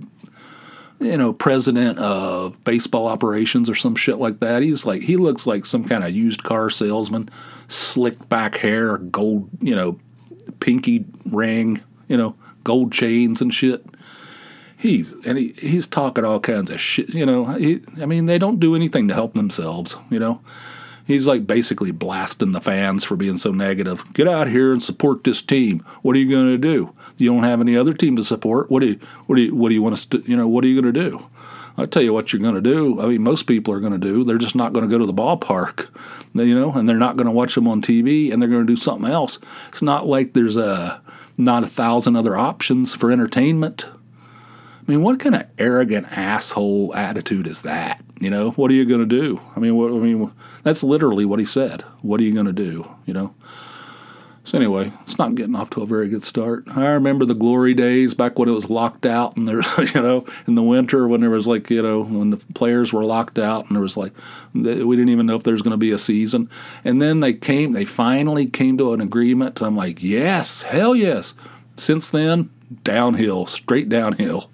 you 1.00 1.18
know, 1.18 1.32
president 1.32 2.00
of 2.00 2.64
baseball 2.64 3.08
operations 3.08 3.70
or 3.70 3.76
some 3.76 3.96
shit 3.96 4.18
like 4.18 4.40
that. 4.40 4.64
He's 4.64 4.86
like, 4.86 5.04
he 5.04 5.16
looks 5.16 5.46
like 5.46 5.66
some 5.66 5.86
kind 5.86 6.04
of 6.04 6.12
used 6.12 6.44
car 6.44 6.70
salesman, 6.70 7.30
slick 7.68 8.28
back 8.30 8.56
hair, 8.56 8.98
gold, 8.98 9.50
you 9.62 9.76
know, 9.76 10.00
pinky 10.60 11.06
ring, 11.26 11.82
you 12.08 12.18
know, 12.18 12.36
gold 12.64 12.92
chains 12.92 13.42
and 13.42 13.54
shit. 13.54 13.86
He's 14.76 15.14
and 15.26 15.38
he, 15.38 15.54
he's 15.58 15.88
talking 15.88 16.26
all 16.26 16.40
kinds 16.40 16.72
of 16.72 16.80
shit. 16.80 17.10
You 17.10 17.26
know, 17.26 17.46
he, 17.46 17.82
I 18.02 18.06
mean, 18.06 18.26
they 18.26 18.38
don't 18.38 18.60
do 18.60 18.76
anything 18.76 19.08
to 19.08 19.14
help 19.14 19.34
themselves. 19.34 19.96
You 20.10 20.20
know, 20.20 20.42
he's 21.08 21.26
like 21.26 21.48
basically 21.48 21.92
blasting 21.92 22.52
the 22.52 22.62
fans 22.62 23.04
for 23.04 23.16
being 23.16 23.38
so 23.38 23.52
negative. 23.52 24.04
Get 24.14 24.28
out 24.28 24.48
here 24.48 24.72
and 24.72 24.84
support 24.84 25.24
this 25.24 25.42
team. 25.42 25.80
What 26.02 26.16
are 26.16 26.20
you 26.20 26.30
going 26.30 26.48
to 26.48 26.58
do? 26.58 26.94
You 27.18 27.34
don't 27.34 27.44
have 27.44 27.62
any 27.62 27.76
other 27.76 27.94
team 27.94 28.16
to 28.18 28.24
support. 28.24 28.70
What 28.70 28.82
do 28.82 28.88
you 28.88 29.00
what 29.26 29.38
do 29.38 29.42
you 29.42 29.56
what 29.56 29.70
do 29.70 29.76
you 29.76 29.82
want 29.82 29.98
to 29.98 30.24
you 30.26 30.36
know 30.36 30.48
what 30.48 30.64
are 30.64 30.68
you 30.68 30.80
going 30.80 30.94
to 30.94 31.10
do? 31.10 31.28
I 31.80 31.86
tell 31.86 32.02
you 32.02 32.12
what 32.12 32.34
you're 32.34 32.42
going 32.42 32.56
to 32.56 32.62
do. 32.62 33.00
I 33.00 33.06
mean, 33.06 33.22
most 33.22 33.44
people 33.44 33.72
are 33.74 33.80
going 33.80 33.94
to 33.94 34.00
do. 34.00 34.24
They're 34.24 34.40
just 34.40 34.56
not 34.56 34.74
going 34.74 34.88
to 34.88 34.90
go 34.90 34.98
to 34.98 35.06
the 35.06 35.14
ballpark, 35.14 35.90
you 36.34 36.60
know, 36.60 36.74
and 36.74 36.90
they're 36.90 36.98
not 36.98 37.18
going 37.18 37.26
to 37.26 37.32
watch 37.32 37.54
them 37.54 37.68
on 37.68 37.84
TV, 37.84 38.34
and 38.34 38.42
they're 38.42 38.50
going 38.50 38.66
to 38.66 38.74
do 38.74 38.80
something 38.82 39.10
else. 39.10 39.38
It's 39.70 39.84
not 39.84 40.08
like 40.08 40.34
there's 40.34 40.58
a 40.58 41.02
not 41.38 41.64
a 41.64 41.68
thousand 41.68 42.16
other 42.16 42.36
options 42.36 42.96
for 42.96 43.12
entertainment. 43.12 43.86
I 44.88 44.92
mean, 44.92 45.02
what 45.02 45.20
kind 45.20 45.36
of 45.36 45.46
arrogant 45.58 46.08
asshole 46.12 46.96
attitude 46.96 47.46
is 47.46 47.64
that? 47.64 48.02
You 48.22 48.30
know, 48.30 48.52
what 48.52 48.72
are 48.72 48.74
you 48.74 48.86
going 48.86 49.02
to 49.02 49.06
do? 49.06 49.42
I 49.56 49.60
mean, 49.60 49.76
what, 49.76 49.92
I 49.92 49.96
mean, 49.96 50.32
that's 50.64 50.82
literally 50.82 51.26
what 51.26 51.40
he 51.40 51.46
said. 51.46 51.82
What 52.02 52.22
are 52.22 52.24
you 52.24 52.34
going 52.34 52.46
to 52.46 52.54
do? 52.54 52.90
You 53.06 53.14
know. 53.14 53.36
So 54.48 54.58
anyway, 54.58 54.94
it's 55.02 55.18
not 55.18 55.36
getting 55.36 55.58
off 55.58 55.72
to 55.72 55.82
a 55.82 55.86
very 55.86 56.08
good 56.08 56.24
start. 56.24 56.64
I 56.70 56.86
remember 56.86 57.26
the 57.26 57.36
glory 57.36 57.74
days 57.74 58.14
back 58.14 58.40
when 58.40 58.48
it 58.48 58.54
was 58.54 58.70
locked 58.70 59.06
out, 59.06 59.36
and 59.36 59.46
there, 59.46 59.62
you 59.94 60.02
know, 60.02 60.26
in 60.48 60.56
the 60.56 60.64
winter 60.64 61.06
when 61.06 61.20
there 61.20 61.30
was 61.30 61.50
like, 61.50 61.70
you 61.70 61.82
know, 61.82 62.04
when 62.04 62.30
the 62.30 62.38
players 62.38 62.94
were 62.94 63.04
locked 63.04 63.38
out, 63.38 63.68
and 63.68 63.76
there 63.76 63.82
was 63.82 63.98
like, 63.98 64.14
we 64.54 64.96
didn't 64.96 65.10
even 65.10 65.26
know 65.26 65.36
if 65.36 65.44
there 65.44 65.52
was 65.52 65.62
going 65.62 65.72
to 65.72 65.78
be 65.78 65.92
a 65.92 65.98
season. 65.98 66.50
And 66.86 67.02
then 67.02 67.20
they 67.20 67.34
came, 67.34 67.74
they 67.74 67.84
finally 67.84 68.48
came 68.48 68.78
to 68.78 68.94
an 68.94 69.02
agreement, 69.02 69.60
and 69.60 69.68
I'm 69.68 69.76
like, 69.76 70.02
yes, 70.02 70.62
hell 70.62 70.96
yes. 70.96 71.34
Since 71.76 72.10
then, 72.12 72.50
downhill, 72.86 73.48
straight 73.48 73.90
downhill. 73.90 74.50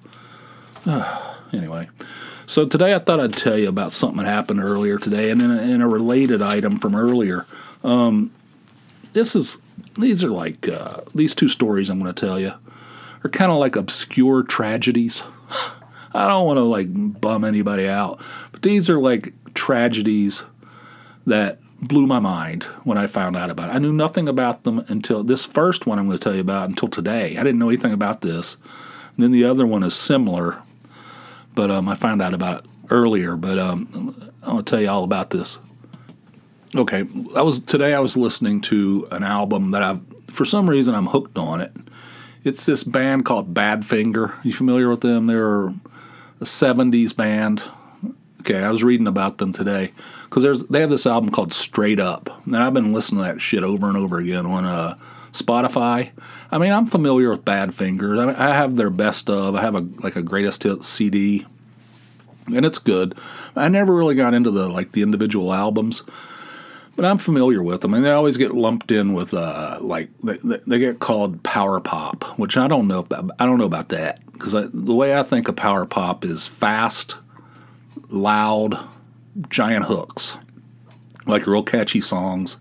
anyway, 1.53 1.89
so 2.45 2.67
today 2.67 2.93
I 2.93 2.99
thought 2.99 3.19
I'd 3.19 3.33
tell 3.33 3.57
you 3.57 3.69
about 3.69 3.91
something 3.91 4.17
that 4.17 4.25
happened 4.25 4.59
earlier 4.59 4.97
today, 4.97 5.29
and 5.31 5.39
then 5.39 5.51
in 5.51 5.81
a 5.81 5.87
related 5.87 6.41
item 6.41 6.77
from 6.77 6.95
earlier. 6.95 7.45
Um, 7.83 8.31
this 9.13 9.35
is 9.35 9.57
these 9.97 10.23
are 10.23 10.29
like 10.29 10.67
uh, 10.67 11.01
these 11.13 11.35
two 11.35 11.47
stories 11.47 11.89
I'm 11.89 11.99
going 11.99 12.13
to 12.13 12.25
tell 12.25 12.39
you 12.39 12.53
are 13.23 13.29
kind 13.29 13.51
of 13.51 13.59
like 13.59 13.75
obscure 13.75 14.43
tragedies. 14.43 15.23
I 16.13 16.27
don't 16.27 16.45
want 16.45 16.57
to 16.57 16.63
like 16.63 16.87
bum 16.91 17.43
anybody 17.43 17.87
out, 17.87 18.21
but 18.51 18.61
these 18.61 18.89
are 18.89 18.99
like 18.99 19.33
tragedies 19.53 20.43
that 21.25 21.59
blew 21.81 22.05
my 22.05 22.19
mind 22.19 22.63
when 22.83 22.97
I 22.97 23.07
found 23.07 23.35
out 23.35 23.49
about 23.49 23.69
it. 23.69 23.73
I 23.73 23.79
knew 23.79 23.93
nothing 23.93 24.27
about 24.27 24.63
them 24.63 24.79
until 24.87 25.23
this 25.23 25.45
first 25.45 25.87
one 25.87 25.97
I'm 25.97 26.05
going 26.05 26.17
to 26.17 26.23
tell 26.23 26.35
you 26.35 26.41
about 26.41 26.69
until 26.69 26.87
today. 26.87 27.37
I 27.37 27.43
didn't 27.43 27.59
know 27.59 27.69
anything 27.69 27.93
about 27.93 28.21
this. 28.21 28.57
And 29.15 29.23
then 29.23 29.31
the 29.31 29.43
other 29.43 29.65
one 29.65 29.83
is 29.83 29.95
similar, 29.95 30.61
but 31.55 31.71
um, 31.71 31.87
I 31.87 31.95
found 31.95 32.21
out 32.21 32.33
about 32.33 32.63
it 32.63 32.69
earlier. 32.89 33.35
But 33.35 33.59
um, 33.59 34.31
I'll 34.43 34.63
tell 34.63 34.81
you 34.81 34.89
all 34.89 35.03
about 35.03 35.29
this. 35.29 35.59
Okay, 36.75 37.05
I 37.35 37.41
was 37.41 37.59
today. 37.59 37.93
I 37.93 37.99
was 37.99 38.17
listening 38.17 38.61
to 38.61 39.07
an 39.11 39.23
album 39.23 39.71
that 39.71 39.83
I've 39.83 40.01
for 40.29 40.45
some 40.45 40.69
reason 40.69 40.95
I'm 40.95 41.07
hooked 41.07 41.37
on 41.37 41.61
it. 41.61 41.71
It's 42.43 42.65
this 42.65 42.83
band 42.83 43.25
called 43.25 43.53
Badfinger. 43.53 44.33
You 44.43 44.53
familiar 44.53 44.89
with 44.89 45.01
them? 45.01 45.27
They're 45.27 45.67
a 45.67 45.73
'70s 46.41 47.15
band. 47.15 47.63
Okay, 48.41 48.61
I 48.61 48.71
was 48.71 48.83
reading 48.83 49.07
about 49.07 49.37
them 49.37 49.53
today 49.53 49.93
because 50.25 50.43
there's 50.43 50.63
they 50.65 50.81
have 50.81 50.89
this 50.89 51.05
album 51.05 51.29
called 51.29 51.53
Straight 51.53 51.99
Up, 51.99 52.29
and 52.45 52.57
I've 52.57 52.73
been 52.73 52.91
listening 52.91 53.23
to 53.23 53.29
that 53.29 53.41
shit 53.41 53.63
over 53.63 53.87
and 53.87 53.95
over 53.95 54.17
again 54.17 54.45
on 54.45 54.65
uh, 54.65 54.97
Spotify. 55.33 56.11
I 56.51 56.57
mean, 56.57 56.71
I'm 56.71 56.85
familiar 56.85 57.31
with 57.31 57.43
Badfinger. 57.43 58.21
I, 58.21 58.25
mean, 58.25 58.35
I 58.35 58.53
have 58.55 58.75
their 58.75 58.89
best 58.89 59.29
of. 59.29 59.55
I 59.55 59.61
have 59.61 59.75
a 59.75 59.87
like 59.99 60.15
a 60.15 60.21
greatest 60.21 60.63
hits 60.63 60.87
CD, 60.87 61.45
and 62.47 62.65
it's 62.65 62.79
good. 62.79 63.15
I 63.55 63.67
never 63.69 63.93
really 63.93 64.15
got 64.15 64.33
into 64.33 64.51
the 64.51 64.67
like 64.67 64.93
the 64.93 65.01
individual 65.01 65.53
albums 65.53 66.03
but 66.95 67.05
I'm 67.05 67.17
familiar 67.17 67.63
with 67.63 67.81
them, 67.81 67.93
and 67.93 68.05
they 68.05 68.11
always 68.11 68.37
get 68.37 68.53
lumped 68.53 68.91
in 68.91 69.13
with 69.13 69.33
uh, 69.33 69.77
like 69.81 70.09
they, 70.21 70.37
they 70.67 70.79
get 70.79 70.99
called 70.99 71.43
power 71.43 71.79
pop, 71.79 72.23
which 72.37 72.55
I 72.55 72.67
don't 72.67 72.87
know 72.87 72.99
about. 72.99 73.31
I 73.39 73.45
don't 73.45 73.57
know 73.57 73.65
about 73.65 73.89
that 73.89 74.19
because 74.31 74.53
the 74.53 74.93
way 74.93 75.17
I 75.17 75.23
think 75.23 75.47
of 75.47 75.55
power 75.55 75.85
pop 75.85 76.23
is 76.23 76.45
fast, 76.45 77.17
loud, 78.09 78.77
giant 79.49 79.85
hooks, 79.85 80.37
like 81.25 81.47
real 81.47 81.63
catchy 81.63 82.01
songs 82.01 82.57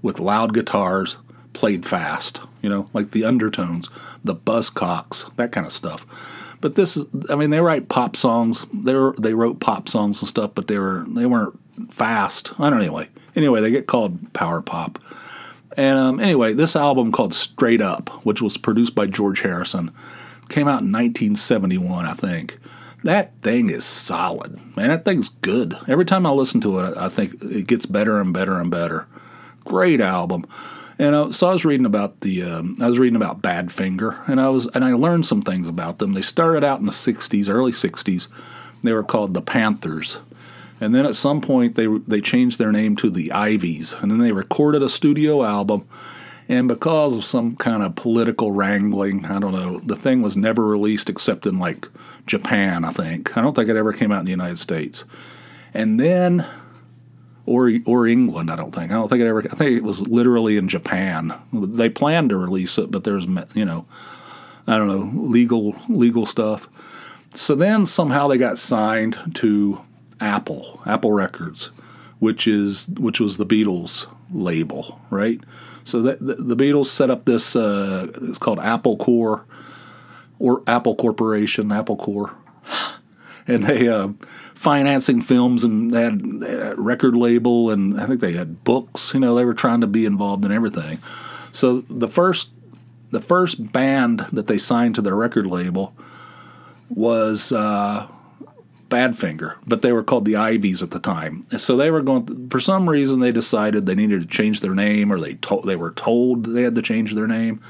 with 0.00 0.20
loud 0.20 0.54
guitars 0.54 1.18
played 1.56 1.86
fast. 1.86 2.40
You 2.62 2.68
know, 2.68 2.88
like 2.92 3.10
the 3.10 3.24
undertones, 3.24 3.88
the 4.22 4.34
buzzcocks, 4.34 5.34
that 5.36 5.50
kind 5.52 5.66
of 5.66 5.72
stuff. 5.72 6.06
But 6.60 6.74
this 6.74 6.96
is, 6.96 7.06
I 7.28 7.34
mean, 7.34 7.50
they 7.50 7.60
write 7.60 7.88
pop 7.88 8.16
songs. 8.16 8.66
They 8.72 8.94
were, 8.94 9.14
they 9.18 9.34
wrote 9.34 9.58
pop 9.60 9.88
songs 9.88 10.20
and 10.20 10.28
stuff, 10.28 10.52
but 10.54 10.68
they 10.68 10.78
were 10.78 11.04
they 11.08 11.26
weren't 11.26 11.58
fast. 11.90 12.52
I 12.58 12.70
don't 12.70 12.78
know 12.78 12.84
anyway. 12.84 13.08
Anyway, 13.34 13.60
they 13.60 13.70
get 13.70 13.86
called 13.86 14.32
power 14.32 14.60
pop. 14.60 14.98
And 15.76 15.98
um, 15.98 16.20
anyway, 16.20 16.54
this 16.54 16.74
album 16.74 17.12
called 17.12 17.34
Straight 17.34 17.82
Up, 17.82 18.08
which 18.24 18.40
was 18.40 18.56
produced 18.56 18.94
by 18.94 19.06
George 19.06 19.40
Harrison, 19.40 19.90
came 20.48 20.68
out 20.68 20.80
in 20.82 20.92
1971, 20.92 22.06
I 22.06 22.14
think. 22.14 22.58
That 23.04 23.40
thing 23.42 23.68
is 23.68 23.84
solid, 23.84 24.58
man. 24.74 24.88
That 24.88 25.04
thing's 25.04 25.28
good. 25.28 25.76
Every 25.86 26.06
time 26.06 26.26
I 26.26 26.30
listen 26.30 26.60
to 26.62 26.80
it, 26.80 26.96
I 26.96 27.08
think 27.08 27.42
it 27.42 27.66
gets 27.66 27.84
better 27.86 28.20
and 28.20 28.32
better 28.32 28.58
and 28.58 28.70
better. 28.70 29.06
Great 29.64 30.00
album. 30.00 30.46
And 30.98 31.14
uh, 31.14 31.32
so 31.32 31.48
I 31.48 31.52
was 31.52 31.64
reading 31.64 31.86
about 31.86 32.20
the 32.20 32.42
um, 32.42 32.78
I 32.80 32.88
was 32.88 32.98
reading 32.98 33.16
about 33.16 33.42
Badfinger, 33.42 34.26
and 34.28 34.40
I 34.40 34.48
was 34.48 34.66
and 34.68 34.84
I 34.84 34.94
learned 34.94 35.26
some 35.26 35.42
things 35.42 35.68
about 35.68 35.98
them. 35.98 36.14
They 36.14 36.22
started 36.22 36.64
out 36.64 36.80
in 36.80 36.86
the 36.86 36.92
'60s, 36.92 37.48
early 37.48 37.72
'60s. 37.72 38.28
They 38.82 38.92
were 38.92 39.02
called 39.02 39.34
the 39.34 39.42
Panthers, 39.42 40.20
And 40.80 40.94
then 40.94 41.04
at 41.04 41.16
some 41.16 41.40
point 41.40 41.74
they 41.74 41.86
they 41.86 42.20
changed 42.20 42.58
their 42.58 42.72
name 42.72 42.96
to 42.96 43.10
the 43.10 43.30
Ivies, 43.32 43.94
and 43.94 44.10
then 44.10 44.18
they 44.18 44.32
recorded 44.32 44.82
a 44.82 44.88
studio 44.88 45.44
album. 45.44 45.86
And 46.48 46.68
because 46.68 47.18
of 47.18 47.24
some 47.24 47.56
kind 47.56 47.82
of 47.82 47.96
political 47.96 48.52
wrangling, 48.52 49.26
I 49.26 49.40
don't 49.40 49.52
know, 49.52 49.80
the 49.80 49.96
thing 49.96 50.22
was 50.22 50.36
never 50.36 50.64
released 50.64 51.10
except 51.10 51.44
in 51.44 51.58
like 51.58 51.88
Japan, 52.24 52.84
I 52.84 52.92
think. 52.92 53.36
I 53.36 53.40
don't 53.40 53.54
think 53.54 53.68
it 53.68 53.76
ever 53.76 53.92
came 53.92 54.12
out 54.12 54.20
in 54.20 54.26
the 54.26 54.30
United 54.30 54.60
States. 54.60 55.04
And 55.74 55.98
then 55.98 56.46
or 57.46 57.72
or 57.86 58.06
England. 58.06 58.50
I 58.50 58.56
don't 58.56 58.74
think. 58.74 58.90
I 58.90 58.94
don't 58.94 59.08
think 59.08 59.22
it 59.22 59.26
ever. 59.26 59.42
I 59.50 59.54
think 59.54 59.70
it 59.70 59.84
was 59.84 60.06
literally 60.06 60.56
in 60.56 60.68
Japan. 60.68 61.32
They 61.52 61.88
planned 61.88 62.30
to 62.30 62.36
release 62.36 62.76
it, 62.76 62.90
but 62.90 63.04
there's 63.04 63.26
you 63.54 63.64
know, 63.64 63.86
I 64.66 64.76
don't 64.76 64.88
know 64.88 65.22
legal 65.22 65.76
legal 65.88 66.26
stuff. 66.26 66.68
So 67.34 67.54
then 67.54 67.86
somehow 67.86 68.28
they 68.28 68.38
got 68.38 68.58
signed 68.58 69.18
to 69.36 69.80
Apple 70.20 70.82
Apple 70.84 71.12
Records, 71.12 71.70
which 72.18 72.46
is 72.46 72.88
which 72.88 73.20
was 73.20 73.36
the 73.36 73.46
Beatles 73.46 74.06
label, 74.32 75.00
right? 75.08 75.40
So 75.84 76.02
the, 76.02 76.16
the 76.16 76.56
Beatles 76.56 76.86
set 76.86 77.10
up 77.10 77.26
this. 77.26 77.54
Uh, 77.54 78.08
it's 78.22 78.38
called 78.38 78.58
Apple 78.58 78.96
Corps 78.96 79.44
or 80.40 80.62
Apple 80.66 80.96
Corporation, 80.96 81.70
Apple 81.70 81.96
Corps, 81.96 82.34
and 83.46 83.64
they. 83.64 83.88
Uh, 83.88 84.08
financing 84.56 85.20
films 85.20 85.62
and 85.62 85.92
they 85.92 86.02
had, 86.02 86.22
a 86.42 86.74
record 86.76 87.14
label 87.14 87.70
and 87.70 88.00
I 88.00 88.06
think 88.06 88.20
they 88.20 88.32
had 88.32 88.64
books. 88.64 89.14
You 89.14 89.20
know, 89.20 89.34
they 89.34 89.44
were 89.44 89.54
trying 89.54 89.82
to 89.82 89.86
be 89.86 90.04
involved 90.04 90.44
in 90.44 90.50
everything. 90.50 90.98
So 91.52 91.82
the 91.88 92.08
first 92.08 92.50
the 93.10 93.20
first 93.20 93.72
band 93.72 94.26
that 94.32 94.46
they 94.46 94.58
signed 94.58 94.94
to 94.96 95.02
their 95.02 95.14
record 95.14 95.46
label 95.46 95.94
was 96.88 97.52
uh, 97.52 98.08
Badfinger, 98.88 99.56
but 99.66 99.82
they 99.82 99.92
were 99.92 100.02
called 100.02 100.24
the 100.24 100.36
Ivies 100.36 100.82
at 100.82 100.90
the 100.90 100.98
time. 100.98 101.46
So 101.56 101.76
they 101.76 101.90
were 101.90 102.02
going 102.02 102.48
for 102.48 102.60
some 102.60 102.88
reason 102.88 103.20
they 103.20 103.32
decided 103.32 103.86
they 103.86 103.94
needed 103.94 104.22
to 104.22 104.26
change 104.26 104.60
their 104.60 104.74
name, 104.74 105.12
or 105.12 105.20
they 105.20 105.34
to, 105.34 105.62
they 105.64 105.76
were 105.76 105.92
told 105.92 106.46
they 106.46 106.62
had 106.62 106.74
to 106.74 106.82
change 106.82 107.14
their 107.14 107.26
name. 107.26 107.60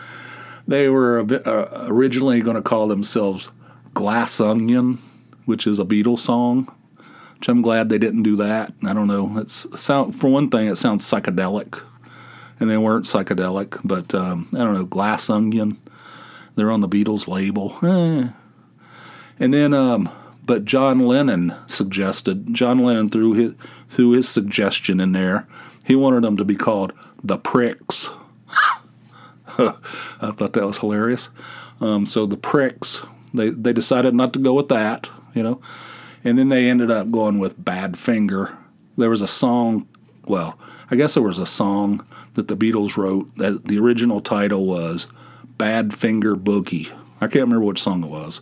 They 0.69 0.89
were 0.89 1.21
uh, 1.21 1.87
originally 1.89 2.41
going 2.41 2.57
to 2.57 2.63
call 2.63 2.89
themselves 2.89 3.53
Glass 3.95 4.41
Onion, 4.41 4.99
which 5.47 5.67
is 5.67 5.79
a 5.79 5.85
Beatles 5.85 6.19
song 6.19 6.71
which 7.39 7.49
I'm 7.49 7.63
glad 7.63 7.89
they 7.89 7.99
didn't 7.99 8.23
do 8.23 8.37
that. 8.37 8.73
I 8.85 8.93
don't 8.93 9.07
know. 9.07 9.39
It's 9.39 9.67
sound 9.81 10.19
for 10.19 10.29
one 10.29 10.51
thing, 10.51 10.69
it 10.69 10.77
sounds 10.77 11.09
psychedelic, 11.09 11.83
and 12.59 12.71
they 12.71 12.79
weren't 12.79 13.05
psychedelic. 13.05 13.81
But 13.85 14.15
um, 14.15 14.49
I 14.55 14.59
don't 14.59 14.75
know. 14.75 14.85
Glass 14.85 15.29
Onion, 15.29 15.81
they're 16.55 16.71
on 16.71 16.81
the 16.81 16.89
Beatles 16.89 17.29
label. 17.29 17.77
Eh. 17.83 18.29
And 19.39 19.53
then, 19.53 19.75
um, 19.75 20.09
but 20.45 20.65
John 20.65 21.07
Lennon 21.07 21.55
suggested. 21.67 22.55
John 22.55 22.79
Lennon 22.79 23.11
threw 23.11 23.35
his 23.35 23.53
threw 23.89 24.13
his 24.13 24.29
suggestion 24.29 24.99
in 24.99 25.13
there. 25.13 25.47
He 25.85 25.95
wanted 25.95 26.25
them 26.25 26.37
to 26.39 26.45
be 26.45 26.57
called 26.57 26.93
the 27.23 27.37
Pricks. 27.37 28.11
I 29.59 30.33
thought 30.33 30.55
that 30.55 30.67
was 30.67 30.79
hilarious. 30.79 31.31
Um, 31.81 32.07
so 32.07 32.25
the 32.25 32.39
Pricks, 32.39 33.05
they 33.35 33.51
they 33.51 33.75
decided 33.75 34.15
not 34.15 34.33
to 34.33 34.39
go 34.39 34.55
with 34.55 34.69
that. 34.69 35.11
You 35.37 35.45
know 35.45 35.61
and 36.27 36.39
then 36.39 36.49
they 36.49 36.69
ended 36.69 36.91
up 36.91 37.13
going 37.13 37.39
with 37.39 37.65
Bad 37.65 37.97
Finger. 37.97 38.57
There 38.97 39.11
was 39.11 39.23
a 39.23 39.29
song, 39.29 39.87
well, 40.25 40.59
I 40.91 40.97
guess 40.97 41.15
there 41.15 41.23
was 41.23 41.39
a 41.39 41.47
song 41.47 42.05
that 42.35 42.49
the 42.49 42.57
Beatles 42.57 42.97
wrote 42.97 43.35
that 43.37 43.69
the 43.69 43.79
original 43.79 44.21
title 44.21 44.67
was 44.67 45.07
Bad 45.57 45.95
Finger 45.95 46.35
Boogie. 46.35 46.91
I 47.21 47.29
can't 47.29 47.45
remember 47.45 47.65
which 47.65 47.81
song 47.81 48.03
it 48.03 48.11
was. 48.11 48.41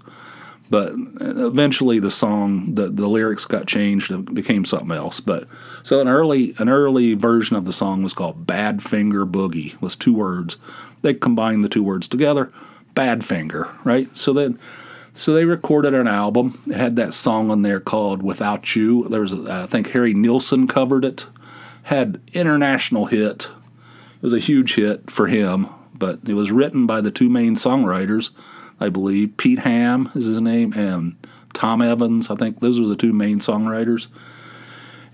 But 0.71 0.95
eventually 1.21 1.99
the 1.99 2.11
song, 2.11 2.75
the, 2.75 2.89
the 2.89 3.07
lyrics 3.07 3.45
got 3.45 3.67
changed 3.67 4.11
and 4.11 4.35
became 4.35 4.65
something 4.65 4.91
else. 4.91 5.21
But 5.21 5.47
so 5.83 6.01
an 6.01 6.09
early 6.09 6.55
an 6.59 6.71
early 6.71 7.13
version 7.13 7.55
of 7.55 7.67
the 7.67 7.73
song 7.73 8.03
was 8.03 8.15
called 8.15 8.47
Bad 8.47 8.83
Finger 8.83 9.27
Boogie, 9.27 9.79
was 9.83 9.95
two 9.95 10.15
words. 10.15 10.57
They 11.03 11.13
combined 11.13 11.63
the 11.63 11.69
two 11.69 11.85
words 11.85 12.09
together, 12.09 12.51
Bad 12.95 13.27
Finger, 13.27 13.69
right? 13.85 14.09
So 14.17 14.33
then 14.33 14.59
so 15.15 15.33
they 15.33 15.45
recorded 15.45 15.95
an 15.95 16.09
album. 16.09 16.61
It 16.67 16.75
had 16.75 16.97
that 16.97 17.15
song 17.15 17.51
on 17.51 17.63
there 17.63 17.81
called 17.81 18.23
"Without 18.23 18.75
You." 18.75 19.09
There 19.09 19.21
was, 19.21 19.33
I 19.33 19.67
think, 19.67 19.91
Harry 19.91 20.13
Nilsson 20.13 20.67
covered 20.67 21.05
it. 21.05 21.27
Had 21.85 22.21
international 22.33 23.07
hit. 23.07 23.49
It 24.17 24.23
was 24.23 24.33
a 24.33 24.39
huge 24.39 24.75
hit 24.75 25.11
for 25.11 25.29
him, 25.29 25.69
but 25.95 26.21
it 26.27 26.35
was 26.35 26.51
written 26.51 26.87
by 26.87 27.01
the 27.01 27.11
two 27.11 27.31
main 27.31 27.55
songwriters, 27.55 28.31
I 28.81 28.89
believe. 28.89 29.37
Pete 29.37 29.61
Ham 29.61 30.11
is 30.15 30.27
his 30.27 30.41
name, 30.41 30.73
and 30.73 31.17
Tom 31.53 31.81
Evans. 31.81 32.31
I 32.31 32.35
think 32.35 32.61
those 32.61 32.81
were 32.81 32.89
the 32.89 32.97
two 32.97 33.13
main 33.13 33.39
songwriters. 33.39 34.09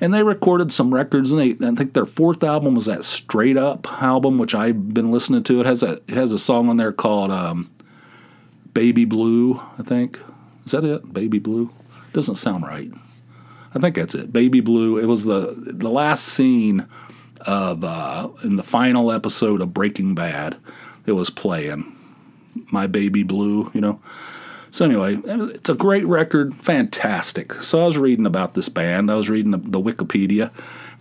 And 0.01 0.15
they 0.15 0.23
recorded 0.23 0.73
some 0.73 0.95
records, 0.95 1.31
and 1.31 1.41
they, 1.41 1.67
I 1.67 1.75
think 1.75 1.93
their 1.93 2.07
fourth 2.07 2.43
album 2.43 2.75
was 2.75 2.87
that 2.87 3.05
Straight 3.05 3.59
Up 3.59 3.87
album, 4.03 4.39
which 4.39 4.55
I've 4.55 4.95
been 4.95 5.11
listening 5.11 5.43
to. 5.45 5.61
It 5.61 5.67
has 5.67 5.83
a 5.83 6.01
it 6.09 6.15
has 6.15 6.33
a 6.33 6.39
song 6.39 6.71
on 6.71 6.79
there 6.79 6.93
called 6.93 7.31
um, 7.31 7.71
Baby 8.75 9.05
Blue, 9.05 9.61
I 9.79 9.83
think. 9.83 10.21
Is 10.65 10.73
that 10.73 10.85
it? 10.85 11.13
Baby 11.13 11.39
Blue? 11.39 11.71
Doesn't 12.13 12.37
sound 12.37 12.63
right. 12.63 12.91
I 13.75 13.79
think 13.79 13.95
that's 13.95 14.15
it. 14.15 14.33
Baby 14.33 14.61
Blue. 14.61 14.99
It 14.99 15.07
was 15.07 15.25
the 15.25 15.55
the 15.57 15.89
last 15.89 16.25
scene 16.25 16.87
of 17.43 17.85
uh, 17.85 18.29
in 18.43 18.57
the 18.57 18.63
final 18.63 19.13
episode 19.13 19.61
of 19.61 19.73
Breaking 19.73 20.15
Bad. 20.15 20.57
It 21.07 21.13
was 21.13 21.31
playing 21.31 21.97
My 22.71 22.87
Baby 22.87 23.23
Blue, 23.23 23.71
you 23.75 23.81
know. 23.81 24.01
So 24.71 24.85
anyway, 24.85 25.21
it's 25.25 25.69
a 25.69 25.75
great 25.75 26.07
record, 26.07 26.55
fantastic. 26.55 27.55
So 27.55 27.83
I 27.83 27.87
was 27.87 27.99
reading 27.99 28.27
about 28.27 28.55
this 28.55 28.69
band. 28.69 29.11
I 29.11 29.15
was 29.15 29.29
reading 29.29 29.51
the, 29.51 29.59
the 29.59 29.81
Wikipedia, 29.81 30.53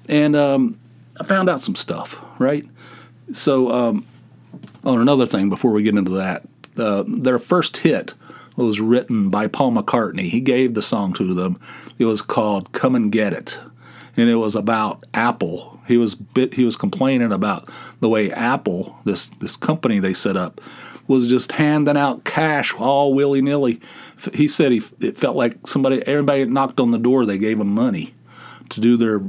and 0.08 0.36
um, 0.36 0.80
I 1.20 1.24
found 1.24 1.50
out 1.50 1.62
some 1.62 1.76
stuff. 1.76 2.20
Right. 2.40 2.66
So, 3.32 3.72
um, 3.72 4.08
oh, 4.84 4.98
another 4.98 5.28
thing 5.28 5.50
before 5.50 5.72
we 5.72 5.84
get 5.84 5.96
into 5.96 6.12
that, 6.12 6.49
their 6.80 7.40
first 7.40 7.78
hit 7.78 8.14
was 8.56 8.82
written 8.82 9.30
by 9.30 9.48
Paul 9.48 9.72
McCartney. 9.72 10.30
He 10.30 10.40
gave 10.42 10.74
the 10.74 10.82
song 10.82 11.14
to 11.14 11.34
them. 11.34 11.60
It 11.98 12.06
was 12.06 12.22
called 12.22 12.72
"Come 12.72 12.96
and 12.96 13.12
Get 13.12 13.34
It," 13.34 13.60
and 14.18 14.30
it 14.30 14.36
was 14.36 14.56
about 14.56 15.06
Apple. 15.14 15.80
He 15.88 15.98
was 15.98 16.16
bit, 16.16 16.54
he 16.54 16.66
was 16.66 16.76
complaining 16.76 17.32
about 17.32 17.70
the 18.00 18.10
way 18.10 18.32
Apple, 18.32 18.98
this 19.06 19.30
this 19.40 19.58
company 19.58 20.00
they 20.00 20.14
set 20.14 20.38
up, 20.38 20.62
was 21.08 21.28
just 21.28 21.54
handing 21.54 21.98
out 21.98 22.24
cash 22.24 22.74
all 22.76 23.14
willy 23.14 23.42
nilly. 23.42 23.80
He 24.34 24.48
said 24.48 24.72
he 24.72 24.82
it 25.00 25.18
felt 25.18 25.36
like 25.36 25.68
somebody 25.68 26.06
everybody 26.06 26.46
knocked 26.46 26.80
on 26.80 26.92
the 26.92 27.00
door 27.00 27.26
they 27.26 27.38
gave 27.40 27.60
him 27.60 27.70
money 27.70 28.14
to 28.70 28.80
do 28.80 28.96
their 28.96 29.20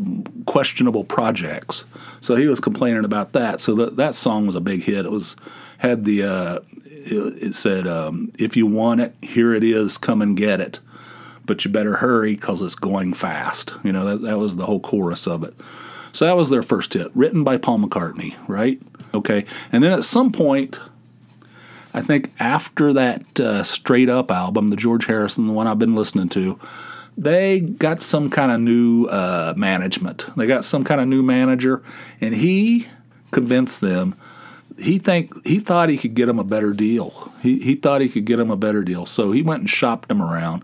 questionable 0.45 1.05
projects. 1.05 1.87
So 2.21 2.37
he 2.37 2.47
was 2.47 2.61
complaining 2.61 3.05
about 3.05 3.33
that. 3.33 3.61
So 3.61 3.75
that 3.77 3.97
that 3.97 4.15
song 4.15 4.47
was 4.47 4.55
a 4.55 4.61
big 4.61 4.83
hit. 4.83 5.07
It 5.07 5.11
was 5.11 5.37
had 5.81 6.05
the 6.05 6.23
uh, 6.23 6.59
it, 6.85 7.55
said, 7.55 7.87
um, 7.87 8.33
"If 8.39 8.57
you 8.57 8.67
want 8.67 9.01
it, 9.01 9.15
here 9.23 9.53
it 9.55 9.65
is. 9.65 9.99
Come 9.99 10.23
and 10.23 10.37
get 10.37 10.61
it, 10.61 10.79
but 11.47 11.65
you 11.65 11.71
better 11.71 11.97
hurry 11.97 12.35
because 12.35 12.63
it's 12.63 12.75
going 12.75 13.15
fast." 13.15 13.73
You 13.83 13.93
know 13.93 14.05
that 14.05 14.23
that 14.23 14.39
was 14.39 14.57
the 14.57 14.67
whole 14.67 14.81
chorus 14.81 15.27
of 15.27 15.43
it. 15.43 15.55
So 16.13 16.27
that 16.27 16.37
was 16.37 16.51
their 16.51 16.63
first 16.63 16.93
hit, 16.95 17.11
written 17.15 17.45
by 17.45 17.57
Paul 17.57 17.79
McCartney, 17.79 18.35
right? 18.47 18.81
Okay, 19.15 19.45
and 19.73 19.83
then 19.83 19.93
at 19.93 20.05
some 20.05 20.33
point, 20.33 20.81
I 21.95 22.03
think 22.03 22.33
after 22.39 22.93
that 22.93 23.41
uh, 23.41 23.65
Straight 23.65 24.11
Up 24.11 24.31
album, 24.31 24.69
the 24.69 24.77
George 24.77 25.07
Harrison, 25.07 25.47
the 25.47 25.53
one 25.53 25.67
I've 25.67 25.79
been 25.79 25.95
listening 25.95 26.29
to, 26.31 26.59
they 27.17 27.61
got 27.61 28.03
some 28.03 28.29
kind 28.29 28.53
of 28.53 28.61
new 28.61 29.07
uh, 29.07 29.55
management. 29.57 30.27
They 30.37 30.47
got 30.47 30.65
some 30.67 30.85
kind 30.85 31.01
of 31.01 31.09
new 31.09 31.23
manager, 31.23 31.83
and 32.21 32.35
he 32.35 32.89
convinced 33.31 33.81
them 33.81 34.15
he 34.79 34.99
think 34.99 35.47
he 35.47 35.59
thought 35.59 35.89
he 35.89 35.99
could 35.99 36.15
get 36.15 36.29
him 36.29 36.39
a 36.39 36.45
better 36.45 36.73
deal. 36.73 37.33
He 37.43 37.61
he 37.61 37.75
thought 37.75 38.01
he 38.01 38.09
could 38.09 38.25
get 38.25 38.39
him 38.39 38.51
a 38.51 38.57
better 38.57 38.83
deal, 38.83 39.07
so 39.07 39.33
he 39.33 39.43
went 39.43 39.61
and 39.61 39.71
shopped 39.71 40.11
him 40.11 40.23
around. 40.23 40.63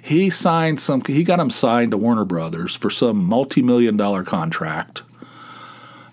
He 0.00 0.30
signed 0.30 0.80
some. 0.80 1.02
He 1.06 1.24
got 1.24 1.40
him 1.40 1.50
signed 1.50 1.92
to 1.92 1.96
Warner 1.96 2.24
Brothers 2.24 2.76
for 2.76 2.90
some 2.90 3.24
multi-million 3.24 3.96
dollar 3.96 4.22
contract, 4.22 5.02